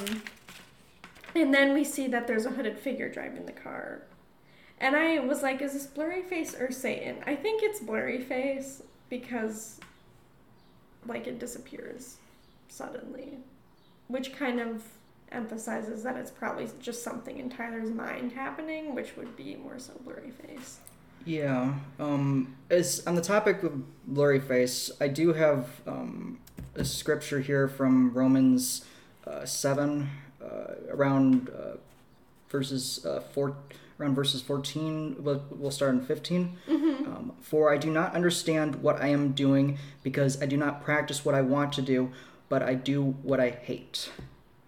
and 1.35 1.53
then 1.53 1.73
we 1.73 1.83
see 1.83 2.07
that 2.07 2.27
there's 2.27 2.45
a 2.45 2.51
hooded 2.51 2.77
figure 2.77 3.09
driving 3.09 3.45
the 3.45 3.51
car. 3.51 4.03
And 4.79 4.95
I 4.95 5.19
was 5.19 5.41
like, 5.41 5.61
is 5.61 5.73
this 5.73 5.87
Blurry 5.87 6.21
Face 6.21 6.55
or 6.55 6.71
Satan? 6.71 7.17
I 7.25 7.35
think 7.35 7.63
it's 7.63 7.79
Blurry 7.79 8.19
Face 8.19 8.83
because, 9.09 9.79
like, 11.07 11.25
it 11.25 11.39
disappears 11.39 12.17
suddenly, 12.67 13.37
which 14.07 14.33
kind 14.33 14.59
of 14.59 14.83
emphasizes 15.33 16.03
that 16.03 16.15
it's 16.15 16.31
probably 16.31 16.69
just 16.79 17.03
something 17.03 17.37
in 17.37 17.49
Tyler's 17.49 17.89
mind 17.91 18.31
happening, 18.33 18.95
which 18.95 19.15
would 19.17 19.35
be 19.35 19.55
more 19.55 19.79
so 19.79 19.93
Blurry 20.03 20.31
Face. 20.31 20.79
Yeah. 21.25 21.73
Um, 21.99 22.55
as 22.69 23.05
on 23.07 23.15
the 23.15 23.21
topic 23.21 23.63
of 23.63 23.81
blurry 24.07 24.39
face, 24.39 24.91
I 24.99 25.07
do 25.07 25.33
have 25.33 25.69
um, 25.87 26.39
a 26.75 26.83
scripture 26.83 27.39
here 27.39 27.67
from 27.67 28.13
Romans 28.13 28.85
uh, 29.25 29.45
seven, 29.45 30.09
uh, 30.43 30.73
around 30.89 31.49
uh, 31.49 31.77
verses 32.49 33.05
uh, 33.05 33.21
four, 33.21 33.55
around 33.99 34.15
verses 34.15 34.41
fourteen. 34.41 35.15
We'll, 35.19 35.41
we'll 35.49 35.71
start 35.71 35.93
in 35.93 36.05
15 36.05 36.57
Um, 36.67 37.31
For 37.39 37.73
I 37.73 37.77
do 37.77 37.89
not 37.89 38.13
understand 38.13 38.75
what 38.81 39.01
I 39.01 39.07
am 39.07 39.31
doing, 39.31 39.77
because 40.03 40.41
I 40.41 40.45
do 40.45 40.57
not 40.57 40.83
practice 40.83 41.23
what 41.23 41.35
I 41.35 41.41
want 41.41 41.71
to 41.73 41.81
do, 41.81 42.11
but 42.49 42.61
I 42.63 42.73
do 42.73 43.15
what 43.23 43.39
I 43.39 43.49
hate. 43.49 44.09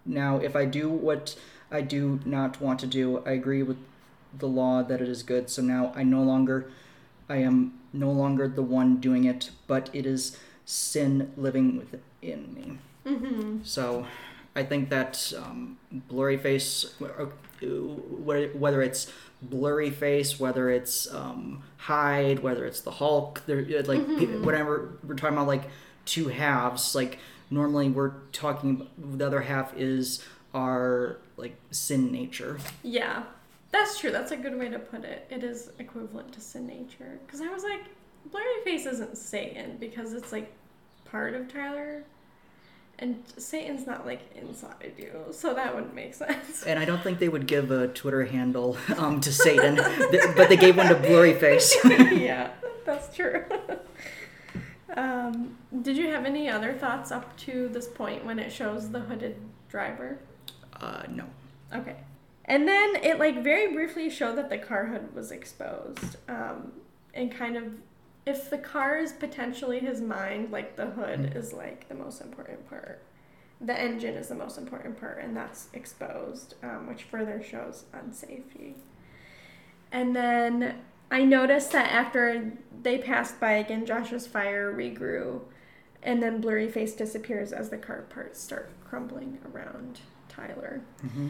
Now, 0.06 0.38
if 0.38 0.54
I 0.54 0.64
do 0.64 0.88
what 0.88 1.36
I 1.70 1.80
do 1.80 2.20
not 2.24 2.60
want 2.60 2.80
to 2.80 2.86
do, 2.86 3.22
I 3.26 3.32
agree 3.32 3.62
with 3.62 3.78
the 4.36 4.46
law 4.46 4.82
that 4.82 5.00
it 5.00 5.08
is 5.08 5.22
good. 5.22 5.50
So 5.50 5.62
now 5.62 5.92
I 5.94 6.02
no 6.02 6.22
longer, 6.22 6.70
I 7.28 7.36
am 7.36 7.74
no 7.92 8.10
longer 8.10 8.48
the 8.48 8.62
one 8.62 8.98
doing 8.98 9.24
it, 9.24 9.50
but 9.66 9.90
it 9.92 10.06
is 10.06 10.38
sin 10.64 11.32
living 11.36 11.78
within 11.78 12.54
me. 12.54 12.78
Mm-hmm. 13.10 13.58
So 13.64 14.06
I 14.54 14.62
think 14.62 14.90
that 14.90 15.32
um, 15.36 15.78
blurry 15.90 16.36
face, 16.36 16.94
uh, 17.00 17.06
whether 17.64 18.82
it's 18.82 19.12
blurry 19.42 19.90
face, 19.90 20.38
whether 20.40 20.70
it's 20.70 21.12
um, 21.12 21.62
Hyde, 21.78 22.40
whether 22.40 22.64
it's 22.64 22.80
the 22.80 22.90
Hulk, 22.90 23.42
like 23.46 24.06
whatever 24.42 24.98
we're 25.04 25.14
talking 25.14 25.36
about, 25.36 25.46
like 25.46 25.64
two 26.04 26.28
halves. 26.28 26.94
Like 26.94 27.18
normally 27.50 27.88
we're 27.88 28.12
talking, 28.32 28.86
the 28.98 29.26
other 29.26 29.42
half 29.42 29.76
is 29.76 30.24
our 30.54 31.18
like 31.36 31.56
sin 31.70 32.10
nature. 32.10 32.58
Yeah, 32.82 33.24
that's 33.70 33.98
true. 33.98 34.10
That's 34.10 34.32
a 34.32 34.36
good 34.36 34.58
way 34.58 34.68
to 34.68 34.78
put 34.78 35.04
it. 35.04 35.26
It 35.30 35.44
is 35.44 35.70
equivalent 35.78 36.32
to 36.32 36.40
sin 36.40 36.66
nature. 36.66 37.18
Because 37.26 37.40
I 37.40 37.48
was 37.48 37.62
like, 37.62 37.82
Blurry 38.30 38.64
Face 38.64 38.86
isn't 38.86 39.16
Satan 39.16 39.76
because 39.78 40.12
it's 40.12 40.32
like 40.32 40.50
part 41.04 41.34
of 41.34 41.52
Tyler. 41.52 42.04
And 42.98 43.22
Satan's 43.36 43.86
not 43.86 44.06
like 44.06 44.22
inside 44.34 44.94
you, 44.96 45.12
so 45.30 45.52
that 45.52 45.74
wouldn't 45.74 45.94
make 45.94 46.14
sense. 46.14 46.62
And 46.62 46.78
I 46.78 46.86
don't 46.86 47.02
think 47.02 47.18
they 47.18 47.28
would 47.28 47.46
give 47.46 47.70
a 47.70 47.88
Twitter 47.88 48.24
handle 48.24 48.78
um, 48.96 49.20
to 49.20 49.30
Satan, 49.30 49.76
but 50.34 50.48
they 50.48 50.56
gave 50.56 50.78
one 50.78 50.88
to 50.88 50.94
Blurry 50.94 51.34
Face. 51.34 51.76
yeah, 51.84 52.52
that's 52.86 53.14
true. 53.14 53.44
um, 54.96 55.56
did 55.82 55.96
you 55.96 56.08
have 56.08 56.24
any 56.24 56.48
other 56.48 56.72
thoughts 56.72 57.12
up 57.12 57.36
to 57.38 57.68
this 57.68 57.86
point 57.86 58.24
when 58.24 58.38
it 58.38 58.50
shows 58.52 58.90
the 58.90 59.00
hooded 59.00 59.36
driver? 59.68 60.18
Uh, 60.80 61.02
no. 61.10 61.24
Okay. 61.74 61.96
And 62.46 62.66
then 62.66 62.96
it 62.96 63.18
like 63.18 63.42
very 63.42 63.72
briefly 63.72 64.08
showed 64.08 64.36
that 64.36 64.48
the 64.50 64.58
car 64.58 64.86
hood 64.86 65.14
was 65.14 65.30
exposed. 65.32 66.16
Um, 66.28 66.72
and 67.14 67.30
kind 67.30 67.56
of 67.56 67.64
if 68.24 68.50
the 68.50 68.58
car 68.58 68.98
is 68.98 69.12
potentially 69.12 69.78
his 69.80 70.00
mind, 70.00 70.50
like 70.50 70.76
the 70.76 70.86
hood 70.86 71.20
Mm. 71.20 71.36
is 71.36 71.52
like 71.52 71.88
the 71.88 71.94
most 71.94 72.20
important 72.20 72.68
part. 72.68 73.02
The 73.60 73.78
engine 73.78 74.14
is 74.16 74.28
the 74.28 74.34
most 74.34 74.58
important 74.58 75.00
part, 75.00 75.18
and 75.22 75.34
that's 75.36 75.68
exposed, 75.72 76.54
um, 76.62 76.86
which 76.88 77.04
further 77.04 77.42
shows 77.42 77.84
unsafety. 77.94 78.74
And 79.92 80.14
then 80.14 80.80
I 81.10 81.24
noticed 81.24 81.72
that 81.72 81.90
after 81.92 82.52
they 82.82 82.98
passed 82.98 83.38
by 83.40 83.52
again, 83.52 83.86
Josh's 83.86 84.26
fire 84.26 84.72
regrew, 84.72 85.40
and 86.02 86.22
then 86.22 86.40
blurry 86.40 86.68
face 86.68 86.94
disappears 86.94 87.52
as 87.52 87.70
the 87.70 87.78
car 87.78 88.02
parts 88.02 88.40
start 88.40 88.70
crumbling 88.84 89.38
around 89.52 90.00
Tyler. 90.28 90.80
hmm 91.00 91.28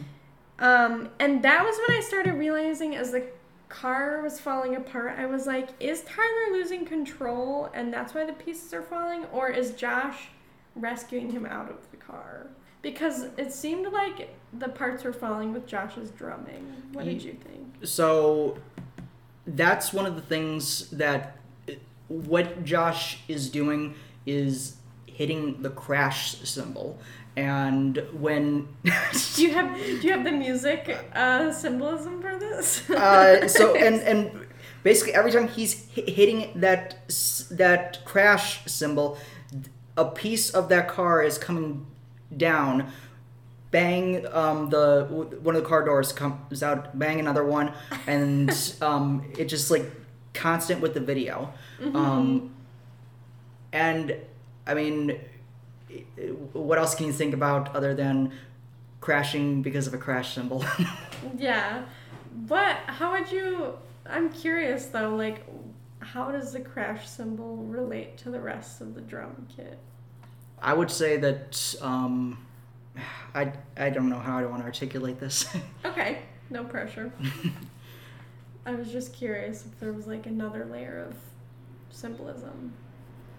Um, 0.59 1.09
and 1.19 1.43
that 1.43 1.63
was 1.63 1.77
when 1.87 1.97
I 1.97 2.01
started 2.01 2.33
realizing 2.33 2.95
as 2.95 3.11
the 3.11 3.27
car 3.69 4.21
was 4.21 4.39
falling 4.39 4.75
apart, 4.75 5.17
I 5.19 5.25
was 5.25 5.45
like, 5.45 5.69
is 5.79 6.01
Tyler 6.01 6.51
losing 6.51 6.85
control 6.85 7.69
and 7.73 7.93
that's 7.93 8.13
why 8.13 8.25
the 8.25 8.33
pieces 8.33 8.73
are 8.73 8.81
falling? 8.81 9.25
Or 9.25 9.49
is 9.49 9.71
Josh 9.71 10.29
rescuing 10.75 11.31
him 11.31 11.45
out 11.45 11.69
of 11.69 11.89
the 11.91 11.97
car? 11.97 12.47
Because 12.81 13.27
it 13.37 13.51
seemed 13.51 13.91
like 13.91 14.33
the 14.53 14.69
parts 14.69 15.03
were 15.03 15.13
falling 15.13 15.51
with 15.53 15.67
Josh's 15.67 16.09
drumming. 16.11 16.65
What 16.93 17.05
did 17.05 17.21
you 17.21 17.33
think? 17.33 17.75
So 17.83 18.57
that's 19.47 19.93
one 19.93 20.05
of 20.05 20.15
the 20.15 20.21
things 20.21 20.89
that 20.91 21.37
what 22.07 22.63
Josh 22.63 23.19
is 23.27 23.49
doing 23.49 23.95
is 24.25 24.75
hitting 25.05 25.61
the 25.61 25.69
crash 25.69 26.35
cymbal. 26.43 26.99
And 27.35 28.01
when 28.13 28.67
Do 29.35 29.43
you 29.43 29.53
have 29.53 29.75
do 29.77 30.01
you 30.07 30.11
have 30.11 30.23
the 30.23 30.31
music 30.31 30.97
uh, 31.13 31.51
symbolism 31.51 32.21
for 32.21 32.37
this? 32.37 32.89
uh, 32.89 33.47
so 33.47 33.75
and 33.85 34.01
and 34.01 34.47
basically 34.83 35.13
every 35.13 35.31
time 35.31 35.47
he's 35.47 35.87
hi- 35.95 36.09
hitting 36.11 36.51
that 36.55 36.95
that 37.51 38.03
crash 38.05 38.65
cymbal, 38.65 39.17
a 39.95 40.05
piece 40.05 40.49
of 40.49 40.69
that 40.69 40.87
car 40.87 41.21
is 41.21 41.37
coming 41.37 41.85
down. 42.35 42.91
Bang! 43.71 44.25
Um, 44.31 44.69
the 44.69 45.07
one 45.09 45.55
of 45.55 45.61
the 45.61 45.67
car 45.67 45.83
doors 45.83 46.11
comes 46.13 46.63
out. 46.63 46.97
Bang! 46.97 47.19
Another 47.19 47.43
one, 47.43 47.73
and 48.05 48.49
um, 48.81 49.25
it 49.37 49.45
just 49.45 49.69
like 49.71 49.89
constant 50.33 50.81
with 50.81 50.93
the 50.93 50.99
video. 50.99 51.53
Um, 51.93 52.53
and 53.73 54.15
I 54.65 54.73
mean, 54.73 55.19
what 56.53 56.77
else 56.77 56.95
can 56.95 57.07
you 57.07 57.13
think 57.13 57.33
about 57.33 57.75
other 57.75 57.93
than 57.93 58.31
crashing 59.01 59.61
because 59.61 59.87
of 59.87 59.93
a 59.93 59.97
crash 59.97 60.35
cymbal? 60.35 60.63
Yeah. 61.35 61.83
But 62.45 62.77
how 62.85 63.13
would 63.13 63.31
you 63.31 63.73
I'm 64.09 64.29
curious 64.31 64.85
though, 64.85 65.15
like 65.15 65.45
how 65.99 66.31
does 66.31 66.53
the 66.53 66.59
crash 66.59 67.07
cymbal 67.07 67.57
relate 67.57 68.17
to 68.19 68.29
the 68.29 68.39
rest 68.39 68.81
of 68.81 68.95
the 68.95 69.01
drum 69.01 69.47
kit? 69.55 69.77
I 70.61 70.73
would 70.73 70.89
say 70.89 71.17
that 71.17 71.75
um, 71.81 72.45
I 73.33 73.51
I 73.77 73.89
don't 73.89 74.09
know 74.09 74.19
how 74.19 74.37
I 74.37 74.45
want 74.45 74.61
to 74.61 74.65
articulate 74.65 75.19
this. 75.19 75.45
Okay, 75.85 76.19
no 76.49 76.63
pressure. 76.63 77.11
I 78.65 78.75
was 78.75 78.91
just 78.91 79.13
curious 79.13 79.65
if 79.65 79.79
there 79.79 79.93
was 79.93 80.07
like 80.07 80.25
another 80.25 80.65
layer 80.65 81.05
of 81.09 81.15
symbolism 81.89 82.73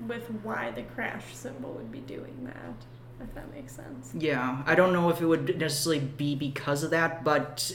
with 0.07 0.27
why 0.43 0.71
the 0.71 0.83
crash 0.83 1.35
cymbal 1.35 1.73
would 1.73 1.93
be 1.93 2.01
doing 2.01 2.37
that, 2.45 3.25
if 3.25 3.35
that 3.35 3.53
makes 3.55 3.75
sense. 3.75 4.13
yeah, 4.15 4.63
I 4.67 4.75
don't 4.75 4.93
know 4.93 5.09
if 5.11 5.21
it 5.21 5.27
would 5.27 5.59
necessarily 5.59 6.01
be 6.01 6.35
because 6.35 6.83
of 6.83 6.91
that, 6.91 7.25
but 7.25 7.73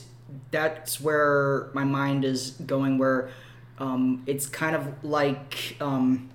that's 0.52 1.00
where 1.00 1.70
my 1.74 1.84
mind 1.84 2.26
is 2.26 2.52
going. 2.66 2.98
Where 2.98 3.30
um, 3.80 4.24
it's 4.26 4.48
kind 4.48 4.76
of 4.76 5.04
like 5.04 5.78
um, 5.80 6.30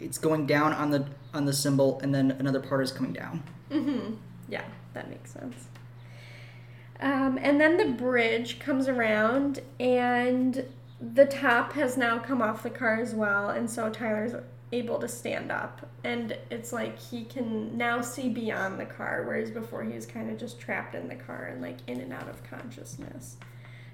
it's 0.00 0.18
going 0.18 0.46
down 0.46 0.72
on 0.72 0.90
the 0.90 1.06
on 1.34 1.46
the 1.46 1.52
cymbal, 1.52 1.98
and 2.00 2.14
then 2.14 2.32
another 2.32 2.60
part 2.60 2.82
is 2.82 2.92
coming 2.92 3.12
down. 3.12 3.42
Mm-hmm. 3.70 4.14
Yeah, 4.52 4.64
that 4.92 5.08
makes 5.08 5.30
sense. 5.30 5.68
Um, 7.00 7.38
and 7.40 7.58
then 7.60 7.78
the 7.78 7.86
bridge 7.86 8.58
comes 8.60 8.86
around, 8.86 9.60
and 9.80 10.64
the 11.00 11.24
top 11.24 11.72
has 11.72 11.96
now 11.96 12.18
come 12.18 12.42
off 12.42 12.62
the 12.62 12.70
car 12.70 12.96
as 13.00 13.14
well, 13.14 13.48
and 13.48 13.68
so 13.68 13.88
Tyler's 13.90 14.34
able 14.70 14.98
to 15.00 15.08
stand 15.08 15.50
up, 15.50 15.88
and 16.04 16.36
it's 16.50 16.72
like 16.72 16.98
he 16.98 17.24
can 17.24 17.76
now 17.76 18.00
see 18.02 18.28
beyond 18.28 18.78
the 18.78 18.84
car, 18.84 19.24
whereas 19.26 19.50
before 19.50 19.82
he 19.84 19.94
was 19.94 20.06
kind 20.06 20.30
of 20.30 20.38
just 20.38 20.60
trapped 20.60 20.94
in 20.94 21.08
the 21.08 21.14
car 21.16 21.46
and 21.52 21.60
like 21.62 21.78
in 21.86 22.00
and 22.00 22.12
out 22.12 22.28
of 22.28 22.42
consciousness. 22.44 23.36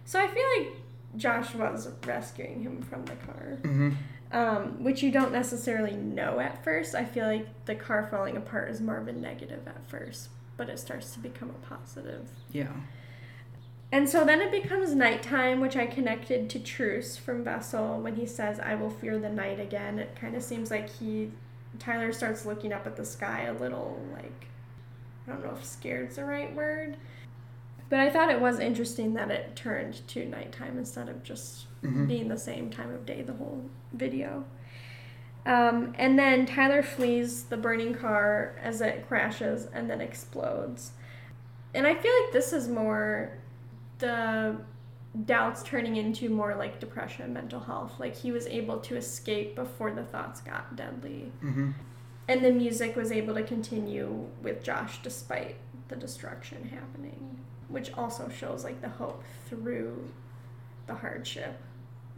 So 0.04 0.20
I 0.20 0.26
feel 0.26 0.44
like 0.58 0.76
Josh 1.16 1.54
was 1.54 1.88
rescuing 2.06 2.62
him 2.62 2.82
from 2.82 3.04
the 3.06 3.16
car 3.16 3.58
Mm-hmm. 3.62 3.90
um, 4.36 4.82
which 4.84 5.02
you 5.02 5.10
don't 5.10 5.32
necessarily 5.32 5.96
know 5.96 6.38
at 6.40 6.62
first. 6.62 6.94
I 6.94 7.04
feel 7.04 7.26
like 7.26 7.46
the 7.64 7.74
car 7.74 8.06
falling 8.10 8.36
apart 8.36 8.70
is 8.70 8.80
more 8.80 8.98
of 8.98 9.08
a 9.08 9.12
negative 9.12 9.66
at 9.66 9.82
first, 9.88 10.28
but 10.58 10.68
it 10.68 10.78
starts 10.78 11.12
to 11.14 11.20
become 11.20 11.48
a 11.48 11.66
positive. 11.66 12.28
Yeah. 12.52 12.72
And 13.90 14.06
so 14.06 14.26
then 14.26 14.42
it 14.42 14.50
becomes 14.50 14.94
nighttime, 14.94 15.60
which 15.60 15.74
I 15.76 15.86
connected 15.86 16.50
to 16.50 16.58
Truce 16.58 17.16
from 17.16 17.42
Vessel 17.42 18.00
when 18.02 18.16
he 18.16 18.26
says, 18.26 18.60
I 18.60 18.74
will 18.74 18.90
fear 18.90 19.18
the 19.18 19.30
night 19.30 19.58
again. 19.58 19.98
It 19.98 20.14
kind 20.20 20.36
of 20.36 20.42
seems 20.42 20.70
like 20.70 20.90
he, 20.90 21.30
Tyler 21.78 22.12
starts 22.12 22.44
looking 22.44 22.70
up 22.74 22.86
at 22.86 22.96
the 22.96 23.04
sky 23.06 23.44
a 23.44 23.54
little 23.54 23.98
like, 24.12 24.48
I 25.26 25.30
don't 25.32 25.42
know 25.42 25.54
if 25.56 25.64
scared's 25.64 26.16
the 26.16 26.26
right 26.26 26.54
word. 26.54 26.98
But 27.88 28.00
I 28.00 28.10
thought 28.10 28.28
it 28.30 28.40
was 28.42 28.58
interesting 28.58 29.14
that 29.14 29.30
it 29.30 29.56
turned 29.56 30.06
to 30.08 30.26
nighttime 30.26 30.76
instead 30.76 31.08
of 31.08 31.22
just 31.22 31.64
Mhm. 31.82 32.06
being 32.08 32.28
the 32.28 32.36
same 32.36 32.68
time 32.68 32.92
of 32.92 33.06
day 33.06 33.22
the 33.22 33.32
whole 33.34 33.64
video. 33.94 34.44
Um, 35.46 35.94
and 35.96 36.18
then 36.18 36.46
Tyler 36.46 36.82
flees 36.82 37.44
the 37.44 37.56
burning 37.56 37.94
car 37.94 38.56
as 38.62 38.80
it 38.80 39.06
crashes 39.08 39.66
and 39.72 39.88
then 39.88 40.00
explodes. 40.00 40.92
And 41.74 41.86
I 41.86 41.94
feel 41.94 42.12
like 42.22 42.32
this 42.32 42.52
is 42.52 42.68
more 42.68 43.38
the 43.98 44.56
doubts 45.24 45.62
turning 45.62 45.96
into 45.96 46.28
more 46.28 46.54
like 46.54 46.80
depression 46.80 47.24
and 47.24 47.34
mental 47.34 47.60
health. 47.60 47.94
Like 47.98 48.16
he 48.16 48.30
was 48.30 48.46
able 48.46 48.78
to 48.80 48.96
escape 48.96 49.54
before 49.54 49.90
the 49.92 50.04
thoughts 50.04 50.40
got 50.40 50.76
deadly. 50.76 51.32
Mm-hmm. 51.42 51.70
And 52.28 52.44
the 52.44 52.52
music 52.52 52.94
was 52.94 53.10
able 53.10 53.34
to 53.34 53.42
continue 53.42 54.26
with 54.42 54.62
Josh 54.62 55.00
despite 55.02 55.56
the 55.88 55.96
destruction 55.96 56.68
happening, 56.68 57.38
which 57.68 57.92
also 57.94 58.28
shows 58.28 58.64
like 58.64 58.82
the 58.82 58.88
hope 58.88 59.22
through 59.48 60.08
the 60.86 60.94
hardship 60.94 61.58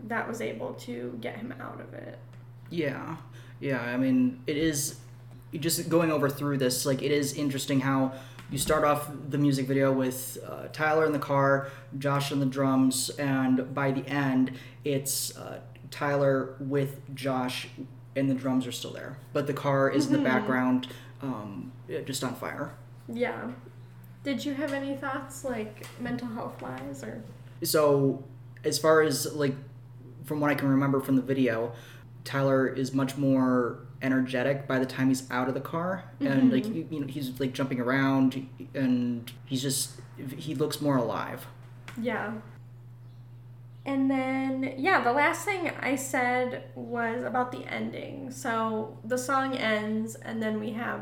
that 0.09 0.27
was 0.27 0.41
able 0.41 0.75
to 0.75 1.17
get 1.21 1.37
him 1.37 1.55
out 1.61 1.81
of 1.81 1.95
it. 1.95 2.19
Yeah, 2.71 3.17
yeah. 3.61 3.81
I 3.81 3.97
mean, 3.97 4.43
it 4.47 4.57
is 4.57 4.97
just 5.59 5.89
going 5.89 6.11
over 6.11 6.29
through 6.29 6.59
this. 6.59 6.87
Like, 6.87 7.03
it 7.03 7.11
is 7.11 7.35
interesting 7.35 7.81
how 7.81 8.13
you 8.51 8.59
start 8.59 8.85
off 8.85 9.11
the 9.29 9.39
music 9.39 9.67
video 9.67 9.93
with 9.93 10.39
uh, 10.47 10.69
Tyler 10.73 11.05
in 11.07 11.13
the 11.13 11.19
car, 11.19 11.69
Josh 11.99 12.33
on 12.33 12.41
the 12.41 12.47
drums, 12.47 13.11
and 13.11 13.75
by 13.75 13.91
the 13.93 14.07
end, 14.09 14.53
it's 14.85 15.37
uh, 15.37 15.61
Tyler 15.91 16.57
with 16.59 17.01
Josh, 17.15 17.69
and 18.17 18.31
the 18.31 18.35
drums 18.35 18.67
are 18.67 18.73
still 18.73 18.93
there, 18.93 19.19
but 19.33 19.47
the 19.47 19.53
car 19.53 19.89
is 19.91 20.07
in 20.07 20.13
the 20.13 20.19
background, 20.19 20.89
um, 21.23 21.71
just 22.07 22.25
on 22.25 22.35
fire. 22.35 22.73
Yeah. 23.09 23.51
Did 24.25 24.45
you 24.45 24.55
have 24.55 24.73
any 24.73 24.97
thoughts 24.97 25.45
like 25.45 25.87
mental 26.01 26.29
health 26.29 26.61
wise 26.61 27.03
or 27.03 27.23
so 27.63 28.23
as 28.65 28.79
far 28.79 29.03
as 29.03 29.33
like 29.35 29.55
from 30.25 30.41
what 30.41 30.51
i 30.51 30.55
can 30.55 30.69
remember 30.69 31.01
from 31.01 31.17
the 31.17 31.23
video 31.23 31.73
tyler 32.25 32.67
is 32.67 32.93
much 32.93 33.17
more 33.17 33.81
energetic 34.03 34.67
by 34.67 34.79
the 34.79 34.87
time 34.87 35.09
he's 35.09 35.31
out 35.31 35.49
of 35.49 35.55
the 35.55 35.61
car 35.61 36.05
and 36.21 36.53
like 36.53 36.67
you, 36.67 36.87
you 36.91 37.01
know 37.01 37.07
he's 37.07 37.39
like 37.41 37.53
jumping 37.53 37.81
around 37.81 38.47
and 38.75 39.31
he's 39.45 39.63
just 39.63 40.01
he 40.37 40.55
looks 40.55 40.81
more 40.81 40.97
alive 40.97 41.47
Yeah. 42.01 42.33
And 43.87 44.11
then, 44.11 44.75
yeah, 44.77 45.03
the 45.03 45.13
last 45.13 45.45
thing 45.47 45.71
I 45.81 45.97
said 45.97 46.65
was 46.75 47.25
about 47.25 47.51
the 47.51 47.65
ending. 47.67 48.31
So 48.31 48.97
the 49.05 49.17
song 49.17 49.57
ends, 49.57 50.17
and 50.17 50.41
then 50.43 50.61
we 50.61 50.73
have 50.73 51.01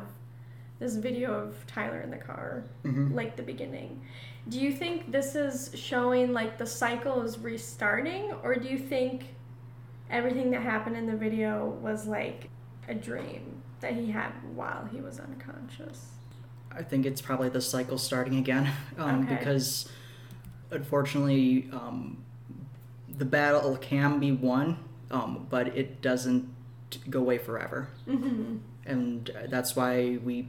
this 0.78 0.94
video 0.94 1.32
of 1.34 1.66
Tyler 1.66 2.00
in 2.00 2.10
the 2.10 2.16
car, 2.18 2.64
Mhm. 2.84 3.14
like 3.14 3.36
the 3.36 3.42
beginning. 3.42 4.00
Do 4.48 4.60
you 4.60 4.72
think 4.72 5.10
this 5.10 5.34
is 5.34 5.72
showing 5.74 6.32
like 6.32 6.56
the 6.56 6.66
cycle 6.66 7.20
is 7.22 7.36
restarting, 7.38 8.32
or 8.44 8.54
do 8.54 8.68
you 8.68 8.78
think 8.78 9.34
everything 10.10 10.50
that 10.52 10.62
happened 10.62 10.96
in 10.96 11.06
the 11.06 11.16
video 11.16 11.78
was 11.82 12.06
like 12.06 12.48
a 12.88 12.94
dream 12.94 13.62
that 13.80 13.94
he 13.94 14.10
had 14.10 14.30
while 14.54 14.88
he 14.90 15.00
was 15.00 15.20
unconscious? 15.20 16.06
I 16.70 16.82
think 16.82 17.06
it's 17.06 17.20
probably 17.20 17.48
the 17.48 17.60
cycle 17.60 17.98
starting 17.98 18.36
again 18.38 18.70
um, 18.98 19.22
Okay. 19.24 19.36
because 19.36 19.88
unfortunately 20.70 21.68
um, 21.72 22.18
the 23.16 23.24
battle 23.24 23.76
can 23.76 24.18
be 24.20 24.32
won, 24.32 24.78
um, 25.10 25.46
but 25.50 25.68
it 25.76 26.00
doesn't 26.02 26.48
go 27.10 27.20
away 27.20 27.38
forever. 27.38 27.88
Mm-hmm. 28.08 28.56
and 28.86 29.30
that's 29.50 29.76
why 29.76 30.18
we 30.24 30.48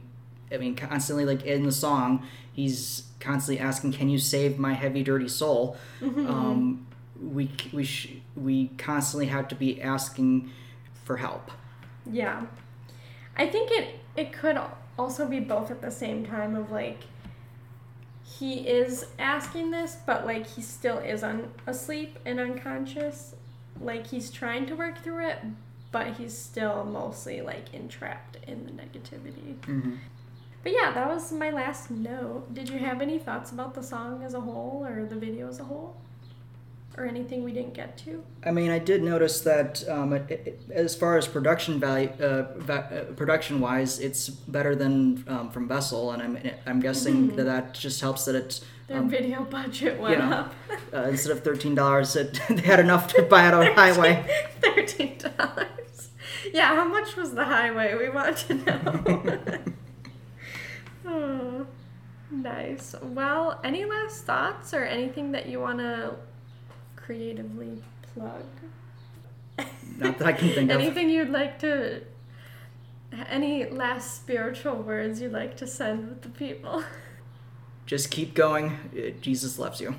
i 0.52 0.56
mean 0.56 0.74
constantly 0.74 1.24
like 1.26 1.44
in 1.44 1.64
the 1.64 1.70
song 1.72 2.26
he's 2.52 3.02
constantly 3.20 3.62
asking 3.62 3.92
can 3.92 4.08
you 4.08 4.18
save 4.18 4.58
my 4.58 4.72
heavy 4.72 5.02
dirty 5.02 5.28
soul 5.28 5.76
um, 6.02 6.86
we 7.22 7.50
we 7.72 7.84
sh- 7.84 8.16
we 8.34 8.68
constantly 8.78 9.26
have 9.26 9.46
to 9.48 9.54
be 9.54 9.80
asking 9.82 10.50
for 11.04 11.16
help 11.18 11.50
Yeah. 12.06 12.46
I 13.36 13.46
think 13.46 13.70
it 13.70 14.00
it 14.16 14.32
could 14.32 14.58
also 14.98 15.26
be 15.26 15.40
both 15.40 15.70
at 15.70 15.80
the 15.82 15.90
same 15.90 16.24
time 16.26 16.54
of 16.56 16.70
like 16.70 17.00
he 18.24 18.66
is 18.68 19.06
asking 19.18 19.70
this 19.70 19.96
but 20.06 20.24
like 20.24 20.46
he 20.46 20.62
still 20.62 20.98
is 20.98 21.22
un- 21.22 21.52
asleep 21.66 22.18
and 22.24 22.38
unconscious. 22.40 23.34
Like 23.80 24.06
he's 24.06 24.30
trying 24.30 24.66
to 24.66 24.74
work 24.74 25.02
through 25.02 25.26
it, 25.28 25.38
but 25.90 26.14
he's 26.16 26.36
still 26.36 26.84
mostly 26.84 27.40
like 27.40 27.72
entrapped 27.74 28.36
in 28.46 28.64
the 28.66 28.72
negativity. 28.72 29.56
mm-hmm. 29.60 29.94
But 30.62 30.72
yeah, 30.72 30.92
that 30.92 31.08
was 31.08 31.32
my 31.32 31.50
last 31.50 31.90
note. 31.90 32.52
Did 32.52 32.68
you 32.68 32.78
have 32.78 33.00
any 33.00 33.18
thoughts 33.18 33.50
about 33.50 33.74
the 33.74 33.82
song 33.82 34.22
as 34.22 34.34
a 34.34 34.40
whole 34.40 34.84
or 34.86 35.06
the 35.06 35.16
video 35.16 35.48
as 35.48 35.58
a 35.58 35.64
whole? 35.64 35.96
Or 36.98 37.06
anything 37.06 37.44
we 37.44 37.52
didn't 37.52 37.74
get 37.74 37.96
to? 37.98 38.22
i 38.44 38.50
mean 38.50 38.70
i 38.70 38.78
did 38.78 39.02
notice 39.02 39.40
that 39.40 39.88
um, 39.88 40.12
it, 40.12 40.30
it, 40.30 40.60
as 40.72 40.94
far 40.94 41.16
as 41.16 41.26
production 41.26 41.78
value 41.78 42.08
uh, 42.20 42.46
va- 42.56 43.06
uh, 43.10 43.12
production 43.14 43.60
wise 43.60 43.98
it's 43.98 44.28
better 44.28 44.74
than 44.74 45.24
um, 45.28 45.50
from 45.50 45.68
vessel 45.68 46.10
and 46.12 46.22
i'm 46.22 46.38
i'm 46.66 46.80
guessing 46.80 47.34
that 47.36 47.44
that 47.44 47.74
just 47.74 48.00
helps 48.00 48.24
that 48.24 48.34
it's. 48.34 48.60
Their 48.86 48.98
um, 48.98 49.08
video 49.08 49.44
budget 49.44 50.00
went 50.00 50.18
yeah. 50.18 50.40
up. 50.40 50.54
uh, 50.92 51.08
instead 51.08 51.32
of 51.32 51.44
thirteen 51.44 51.74
dollars, 51.74 52.12
they 52.48 52.62
had 52.62 52.80
enough 52.80 53.12
to 53.14 53.22
buy 53.22 53.46
it 53.48 53.54
on 53.54 53.66
highway. 53.74 54.26
Thirteen 54.60 55.16
dollars. 55.18 56.10
Yeah, 56.52 56.74
how 56.74 56.84
much 56.88 57.14
was 57.16 57.32
the 57.34 57.44
highway? 57.44 57.94
We 57.96 58.08
want 58.08 58.36
to 58.38 58.54
know. 58.54 59.60
oh, 61.06 61.66
nice. 62.32 62.96
Well, 63.00 63.60
any 63.62 63.84
last 63.84 64.24
thoughts 64.24 64.74
or 64.74 64.84
anything 64.84 65.30
that 65.32 65.46
you 65.46 65.60
want 65.60 65.78
to 65.78 66.16
creatively 67.10 67.82
plug? 68.14 68.44
Not 69.98 70.18
that 70.18 70.28
I 70.28 70.32
can 70.32 70.48
think 70.50 70.70
of. 70.70 70.80
Anything 70.80 71.10
you'd 71.10 71.30
like 71.30 71.58
to? 71.58 72.02
Any 73.28 73.68
last 73.68 74.14
spiritual 74.14 74.76
words 74.76 75.20
you'd 75.20 75.32
like 75.32 75.56
to 75.56 75.66
send 75.66 76.08
with 76.08 76.22
the 76.22 76.28
people? 76.28 76.84
Just 77.84 78.12
keep 78.12 78.34
going. 78.34 78.78
Uh, 78.96 79.10
Jesus 79.20 79.58
loves 79.58 79.80
you. 79.80 79.96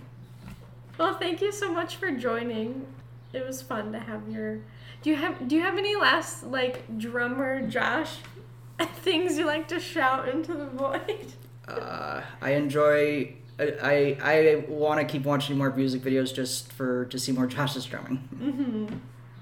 Well, 0.98 1.16
thank 1.16 1.42
you 1.42 1.52
so 1.52 1.70
much 1.70 1.98
for 1.98 2.12
joining. 2.12 2.88
It 3.34 3.46
was 3.46 3.62
fun 3.62 3.92
to 3.92 4.00
have 4.00 4.30
your. 4.30 4.60
Do 5.02 5.10
you 5.10 5.18
have 5.18 5.50
Do 5.50 5.56
you 5.58 5.64
have 5.64 5.78
any 5.78 5.98
last 5.98 6.46
like 6.46 6.98
drummer 6.98 7.68
Josh 7.68 8.20
things 9.04 9.38
you 9.38 9.46
like 9.46 9.68
to 9.68 9.82
shout 9.82 10.30
into 10.30 10.54
the 10.54 10.68
void? 10.68 11.34
Uh, 11.68 12.22
I 12.42 12.52
enjoy. 12.52 13.36
I 13.62 14.18
I, 14.22 14.66
want 14.68 15.00
to 15.00 15.06
keep 15.06 15.26
watching 15.26 15.58
more 15.58 15.72
music 15.72 16.02
videos 16.02 16.34
just 16.34 16.72
for 16.74 17.06
to 17.06 17.20
see 17.20 17.32
more 17.32 17.48
Josh's 17.48 17.86
drumming. 17.86 18.28
Mm-hmm. 18.36 18.98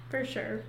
For 0.10 0.26
sure. 0.26 0.64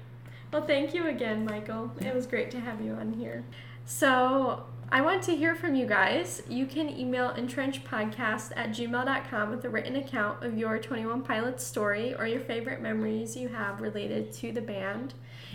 Well, 0.53 0.67
thank 0.67 0.95
you 0.95 1.09
again, 1.09 1.45
Michael. 1.45 1.93
It 2.01 2.15
was 2.15 2.27
great 2.27 2.51
to 2.53 2.61
have 2.61 2.81
you 2.81 2.93
on 2.93 3.13
here. 3.13 3.45
So, 3.85 4.65
I 4.93 5.01
want 5.03 5.23
to 5.25 5.37
hear 5.37 5.55
from 5.55 5.77
you 5.77 5.87
guys. 5.87 6.43
You 6.49 6.67
can 6.67 6.89
email 6.89 7.31
entrenchpodcast 7.31 8.53
at 8.57 8.71
gmail.com 8.71 9.51
with 9.51 9.65
a 9.65 9.71
written 9.71 9.95
account 9.95 10.43
of 10.43 10.59
your 10.59 10.79
21 10.79 11.23
Pilots 11.23 11.65
story 11.65 12.15
or 12.15 12.27
your 12.27 12.41
favorite 12.41 12.83
memories 12.83 13.37
you 13.37 13.49
have 13.49 13.81
related 13.81 14.33
to 14.33 14.51
the 14.51 14.61
band. 14.61 15.15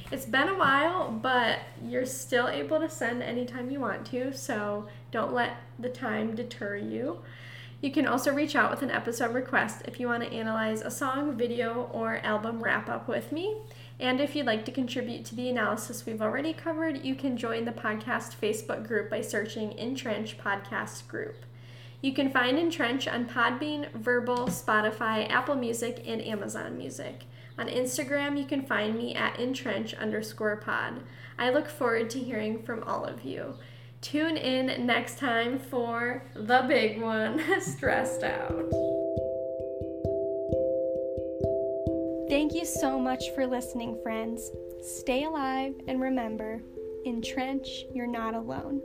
It's 0.10 0.26
been 0.26 0.48
a 0.48 0.58
while, 0.58 1.12
but 1.12 1.60
you're 1.84 2.06
still 2.06 2.48
able 2.48 2.80
to 2.80 2.90
send 2.90 3.22
anytime 3.22 3.70
you 3.70 3.82
want 3.82 4.06
to, 4.08 4.34
so 4.34 4.88
don't 5.12 5.34
let 5.34 5.58
the 5.80 5.90
time 5.90 6.36
deter 6.36 6.78
you. 6.78 7.20
You 7.86 7.92
can 7.92 8.08
also 8.08 8.34
reach 8.34 8.56
out 8.56 8.72
with 8.72 8.82
an 8.82 8.90
episode 8.90 9.36
request 9.36 9.84
if 9.86 10.00
you 10.00 10.08
want 10.08 10.24
to 10.24 10.34
analyze 10.34 10.82
a 10.82 10.90
song, 10.90 11.38
video, 11.38 11.88
or 11.94 12.18
album 12.24 12.60
wrap 12.60 12.90
up 12.90 13.08
with 13.08 13.32
me. 13.32 13.58
And 14.00 14.20
if 14.20 14.36
you'd 14.36 14.48
like 14.48 14.66
to 14.66 14.72
contribute 14.72 15.24
to 15.26 15.36
the 15.36 15.50
analysis 15.50 16.04
we've 16.04 16.20
already 16.20 16.52
covered, 16.52 17.06
you 17.06 17.14
can 17.14 17.38
join 17.38 17.64
the 17.64 17.72
podcast 17.72 18.38
Facebook 18.42 18.88
group 18.88 19.12
by 19.12 19.22
searching 19.22 19.78
Entrench 19.78 20.36
Podcast 20.40 21.08
Group. 21.08 21.46
You 22.02 22.12
can 22.12 22.32
find 22.32 22.58
Entrench 22.58 23.08
on 23.08 23.28
Podbean, 23.28 23.92
Vurbl, 23.92 24.50
Spotify, 24.50 25.30
Apple 25.30 25.54
Music, 25.54 26.02
and 26.08 26.24
Amazon 26.24 26.80
Music. 26.80 27.26
On 27.60 27.68
Instagram, 27.68 28.36
you 28.36 28.46
can 28.46 28.66
find 28.66 28.98
me 28.98 29.14
at 29.14 29.40
entrench 29.40 29.94
underscore 29.94 30.58
pod. 30.58 31.04
I 31.38 31.52
look 31.52 31.70
forward 31.70 32.10
to 32.10 32.20
hearing 32.20 32.64
from 32.64 32.82
all 32.82 33.06
of 33.06 33.24
you. 33.24 33.54
Tune 34.12 34.38
in 34.38 34.86
next 34.86 35.18
time 35.18 35.58
for 35.58 36.22
the 36.36 36.64
big 36.68 37.02
one, 37.02 37.42
Stressed 37.60 38.22
Out. 38.22 38.70
Thank 42.30 42.54
you 42.54 42.66
so 42.66 43.00
much 43.00 43.24
for 43.34 43.48
listening, 43.48 43.98
friends. 44.04 44.52
Stay 45.00 45.24
alive 45.24 45.74
and 45.88 46.00
remember, 46.00 46.62
in 47.06 47.24
Trench, 47.24 47.68
you're 47.96 48.06
not 48.06 48.36
alone. 48.36 48.80